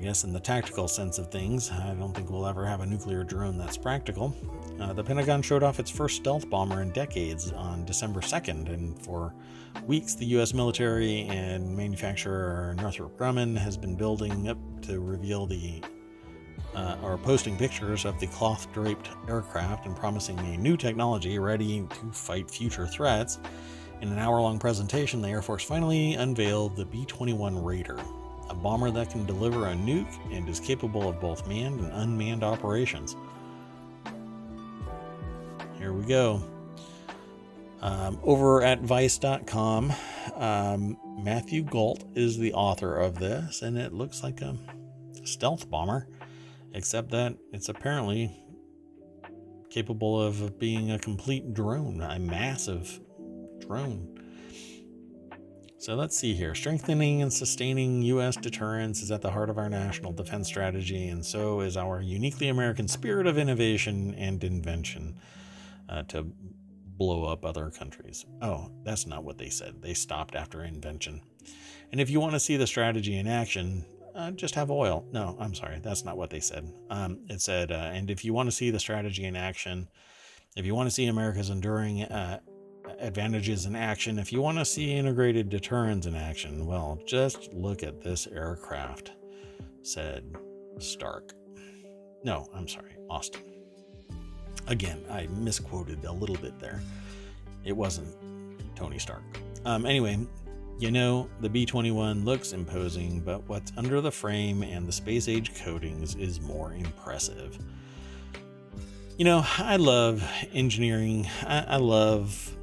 I 0.00 0.02
guess 0.02 0.24
in 0.24 0.32
the 0.32 0.40
tactical 0.40 0.88
sense 0.88 1.18
of 1.18 1.30
things, 1.30 1.70
I 1.70 1.92
don't 1.92 2.14
think 2.14 2.30
we'll 2.30 2.46
ever 2.46 2.64
have 2.64 2.80
a 2.80 2.86
nuclear 2.86 3.22
drone 3.22 3.58
that's 3.58 3.76
practical. 3.76 4.34
Uh, 4.80 4.94
the 4.94 5.04
Pentagon 5.04 5.42
showed 5.42 5.62
off 5.62 5.78
its 5.78 5.90
first 5.90 6.16
stealth 6.16 6.48
bomber 6.48 6.80
in 6.80 6.90
decades 6.92 7.52
on 7.52 7.84
December 7.84 8.20
2nd, 8.20 8.72
and 8.72 8.98
for 9.04 9.34
weeks, 9.86 10.14
the 10.14 10.24
U.S. 10.24 10.54
military 10.54 11.24
and 11.24 11.76
manufacturer 11.76 12.74
Northrop 12.78 13.18
Grumman 13.18 13.58
has 13.58 13.76
been 13.76 13.94
building 13.94 14.48
up 14.48 14.56
to 14.86 15.00
reveal 15.00 15.44
the 15.44 15.84
uh, 16.74 16.96
or 17.02 17.18
posting 17.18 17.58
pictures 17.58 18.06
of 18.06 18.18
the 18.20 18.26
cloth 18.28 18.72
draped 18.72 19.10
aircraft 19.28 19.84
and 19.84 19.94
promising 19.94 20.38
a 20.38 20.56
new 20.56 20.78
technology 20.78 21.38
ready 21.38 21.86
to 21.90 22.10
fight 22.10 22.50
future 22.50 22.86
threats. 22.86 23.38
In 24.00 24.10
an 24.10 24.18
hour 24.18 24.40
long 24.40 24.58
presentation, 24.58 25.20
the 25.20 25.28
Air 25.28 25.42
Force 25.42 25.62
finally 25.62 26.14
unveiled 26.14 26.74
the 26.74 26.86
B 26.86 27.04
21 27.04 27.62
Raider, 27.62 27.98
a 28.50 28.54
bomber 28.54 28.90
that 28.90 29.10
can 29.10 29.24
deliver 29.24 29.68
a 29.68 29.72
nuke 29.72 30.18
and 30.32 30.48
is 30.48 30.58
capable 30.58 31.08
of 31.08 31.20
both 31.20 31.46
manned 31.46 31.80
and 31.80 31.92
unmanned 31.92 32.42
operations. 32.42 33.16
Here 35.78 35.92
we 35.92 36.04
go. 36.04 36.42
Um, 37.80 38.20
over 38.22 38.62
at 38.62 38.80
Vice.com, 38.82 39.92
um, 40.34 40.98
Matthew 41.22 41.62
Gault 41.62 42.04
is 42.14 42.36
the 42.36 42.52
author 42.52 42.96
of 42.96 43.18
this, 43.18 43.62
and 43.62 43.78
it 43.78 43.94
looks 43.94 44.22
like 44.22 44.42
a 44.42 44.56
stealth 45.24 45.70
bomber, 45.70 46.08
except 46.74 47.10
that 47.12 47.36
it's 47.52 47.68
apparently 47.68 48.36
capable 49.70 50.20
of 50.20 50.58
being 50.58 50.90
a 50.90 50.98
complete 50.98 51.54
drone, 51.54 52.02
a 52.02 52.18
massive 52.18 53.00
drone. 53.60 54.09
So 55.80 55.94
let's 55.94 56.14
see 56.14 56.34
here. 56.34 56.54
Strengthening 56.54 57.22
and 57.22 57.32
sustaining 57.32 58.02
U.S. 58.02 58.36
deterrence 58.36 59.00
is 59.00 59.10
at 59.10 59.22
the 59.22 59.30
heart 59.30 59.48
of 59.48 59.56
our 59.56 59.70
national 59.70 60.12
defense 60.12 60.46
strategy, 60.46 61.08
and 61.08 61.24
so 61.24 61.60
is 61.60 61.74
our 61.74 62.02
uniquely 62.02 62.48
American 62.48 62.86
spirit 62.86 63.26
of 63.26 63.38
innovation 63.38 64.14
and 64.16 64.44
invention 64.44 65.16
uh, 65.88 66.02
to 66.02 66.26
blow 66.98 67.24
up 67.24 67.46
other 67.46 67.70
countries. 67.70 68.26
Oh, 68.42 68.70
that's 68.84 69.06
not 69.06 69.24
what 69.24 69.38
they 69.38 69.48
said. 69.48 69.80
They 69.80 69.94
stopped 69.94 70.34
after 70.34 70.64
invention. 70.64 71.22
And 71.90 71.98
if 71.98 72.10
you 72.10 72.20
want 72.20 72.34
to 72.34 72.40
see 72.40 72.58
the 72.58 72.66
strategy 72.66 73.16
in 73.16 73.26
action, 73.26 73.86
uh, 74.14 74.32
just 74.32 74.56
have 74.56 74.70
oil. 74.70 75.06
No, 75.12 75.34
I'm 75.40 75.54
sorry. 75.54 75.78
That's 75.82 76.04
not 76.04 76.18
what 76.18 76.28
they 76.28 76.40
said. 76.40 76.70
Um, 76.90 77.20
it 77.30 77.40
said, 77.40 77.72
uh, 77.72 77.90
and 77.94 78.10
if 78.10 78.22
you 78.22 78.34
want 78.34 78.48
to 78.48 78.54
see 78.54 78.70
the 78.70 78.78
strategy 78.78 79.24
in 79.24 79.34
action, 79.34 79.88
if 80.56 80.66
you 80.66 80.74
want 80.74 80.88
to 80.88 80.94
see 80.94 81.06
America's 81.06 81.48
enduring 81.48 82.02
uh, 82.02 82.40
advantages 83.00 83.66
in 83.66 83.74
action. 83.74 84.18
If 84.18 84.32
you 84.32 84.40
want 84.40 84.58
to 84.58 84.64
see 84.64 84.92
integrated 84.92 85.48
deterrence 85.48 86.06
in 86.06 86.14
action, 86.14 86.66
well, 86.66 87.00
just 87.06 87.52
look 87.52 87.82
at 87.82 88.00
this 88.00 88.26
aircraft, 88.26 89.12
said 89.82 90.36
Stark. 90.78 91.32
No, 92.24 92.48
I'm 92.54 92.68
sorry, 92.68 92.96
Austin. 93.08 93.42
Again, 94.66 95.04
I 95.10 95.26
misquoted 95.28 96.04
a 96.04 96.12
little 96.12 96.36
bit 96.36 96.58
there. 96.58 96.80
It 97.64 97.76
wasn't 97.76 98.14
Tony 98.76 98.98
Stark. 98.98 99.22
Um, 99.64 99.84
anyway, 99.84 100.18
you 100.78 100.90
know, 100.90 101.28
the 101.40 101.48
B 101.48 101.66
21 101.66 102.24
looks 102.24 102.52
imposing, 102.52 103.20
but 103.20 103.46
what's 103.48 103.72
under 103.76 104.00
the 104.00 104.10
frame 104.10 104.62
and 104.62 104.86
the 104.86 104.92
space 104.92 105.28
age 105.28 105.54
coatings 105.62 106.14
is 106.14 106.40
more 106.40 106.72
impressive. 106.72 107.58
You 109.18 109.26
know, 109.26 109.44
I 109.58 109.76
love 109.76 110.26
engineering, 110.54 111.28
I, 111.42 111.64
I 111.68 111.76
love 111.76 112.56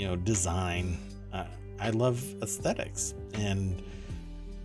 you 0.00 0.06
know, 0.06 0.16
design. 0.16 0.96
Uh, 1.30 1.44
I 1.78 1.90
love 1.90 2.24
aesthetics 2.42 3.12
and 3.34 3.82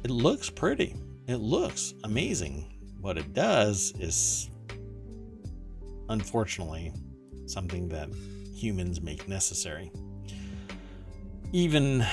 it 0.05 0.09
looks 0.09 0.49
pretty. 0.49 0.95
It 1.27 1.41
looks 1.41 1.93
amazing. 2.05 2.71
What 3.01 3.17
it 3.17 3.33
does 3.33 3.93
is, 3.99 4.49
unfortunately, 6.07 6.93
something 7.47 7.89
that 7.89 8.09
humans 8.55 9.01
make 9.01 9.27
necessary. 9.27 9.91
Even 11.51 12.05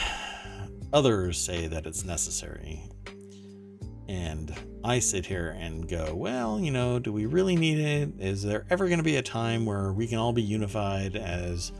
others 0.93 1.39
say 1.39 1.69
that 1.69 1.87
it's 1.87 2.05
necessary. 2.05 2.83
And 4.09 4.53
I 4.83 4.99
sit 4.99 5.27
here 5.27 5.57
and 5.61 5.89
go, 5.89 6.13
well, 6.13 6.59
you 6.59 6.73
know, 6.73 6.99
do 6.99 7.13
we 7.13 7.27
really 7.27 7.55
need 7.55 7.79
it? 7.79 8.15
Is 8.19 8.43
there 8.43 8.67
ever 8.69 8.89
going 8.89 8.99
to 8.99 9.05
be 9.05 9.17
a 9.17 9.23
time 9.23 9.65
where 9.65 9.93
we 9.93 10.09
can 10.09 10.19
all 10.19 10.33
be 10.33 10.43
unified 10.43 11.15
as 11.15 11.71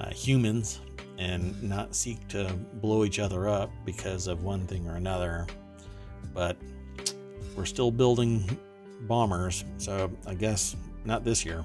uh, 0.00 0.10
humans 0.10 0.80
and 1.18 1.60
not 1.62 1.94
seek 1.94 2.26
to 2.28 2.52
blow 2.74 3.04
each 3.04 3.18
other 3.18 3.48
up 3.48 3.70
because 3.84 4.26
of 4.26 4.42
one 4.42 4.66
thing 4.66 4.88
or 4.88 4.96
another. 4.96 5.46
But 6.32 6.56
we're 7.56 7.64
still 7.64 7.90
building 7.90 8.58
bombers, 9.02 9.64
so 9.78 10.10
I 10.26 10.34
guess 10.34 10.76
not 11.04 11.24
this 11.24 11.44
year. 11.44 11.64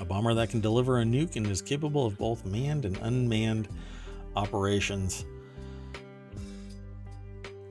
A 0.00 0.04
bomber 0.04 0.34
that 0.34 0.50
can 0.50 0.60
deliver 0.60 1.00
a 1.00 1.04
nuke 1.04 1.36
and 1.36 1.46
is 1.46 1.60
capable 1.60 2.06
of 2.06 2.16
both 2.16 2.44
manned 2.44 2.84
and 2.84 2.96
unmanned 2.98 3.68
operations. 4.34 5.24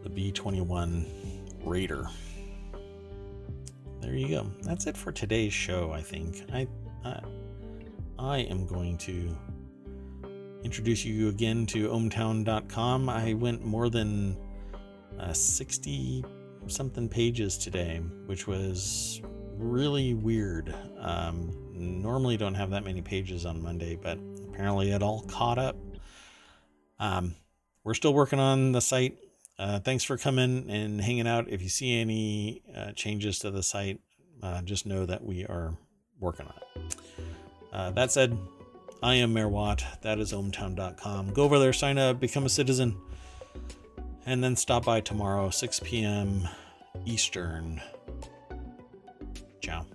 The 0.04 0.10
B 0.10 0.32
21 0.32 1.06
Raider. 1.66 2.08
There 4.02 4.14
you 4.14 4.30
go. 4.30 4.52
That's 4.62 4.88
it 4.88 4.96
for 4.96 5.12
today's 5.12 5.54
show, 5.54 5.92
I 5.92 6.02
think. 6.02 6.44
I, 6.54 6.68
I 7.04 7.22
I 8.20 8.40
am 8.40 8.66
going 8.66 8.98
to 9.00 9.34
introduce 10.66 11.06
you 11.06 11.30
again 11.30 11.66
to 11.68 11.88
ohmTown.com. 11.88 13.08
I 13.08 13.34
went 13.34 13.64
more 13.64 13.90
than 13.90 14.38
uh, 15.18 15.32
60 15.32 16.26
something 16.68 17.08
pages 17.08 17.58
today, 17.58 18.02
which 18.26 18.46
was 18.46 19.22
really 19.56 20.16
weird. 20.16 20.76
Um, 21.00 21.56
normally 21.74 22.36
don't 22.36 22.56
have 22.56 22.72
that 22.72 22.84
many 22.84 23.02
pages 23.02 23.46
on 23.46 23.64
Monday, 23.64 23.96
but 23.96 24.20
apparently 24.50 24.92
it 24.92 25.02
all 25.02 25.22
caught 25.22 25.58
up. 25.58 25.78
Um, 27.00 27.36
we're 27.86 27.94
still 27.94 28.14
working 28.14 28.40
on 28.40 28.74
the 28.74 28.82
site. 28.82 29.18
Uh, 29.58 29.80
thanks 29.80 30.04
for 30.04 30.18
coming 30.18 30.70
and 30.70 31.00
hanging 31.00 31.28
out. 31.28 31.50
If 31.50 31.62
you 31.62 31.70
see 31.70 31.98
any 31.98 32.64
uh, 32.76 32.92
changes 32.92 33.40
to 33.40 33.52
the 33.52 33.64
site, 33.64 34.02
uh, 34.44 34.62
just 34.64 34.86
know 34.86 35.06
that 35.06 35.24
we 35.24 35.46
are 35.46 35.78
working 36.20 36.48
on 36.48 36.54
it. 36.58 36.96
Uh, 37.72 37.92
that 37.92 38.12
said, 38.12 38.38
I 39.02 39.16
am 39.16 39.34
Mayor 39.34 39.48
Watt. 39.48 39.84
That 40.02 40.20
is 40.20 40.34
ohmtown.com. 40.34 41.34
Go 41.34 41.44
over 41.44 41.60
there, 41.60 41.74
sign 41.74 41.98
up, 41.98 42.20
become 42.20 42.46
a 42.46 42.50
citizen, 42.50 42.98
and 44.26 44.44
then 44.44 44.56
stop 44.56 44.86
by 44.86 45.02
tomorrow, 45.02 45.50
6 45.50 45.80
p.m. 45.82 46.48
Eastern. 47.06 47.82
Ciao. 49.62 49.86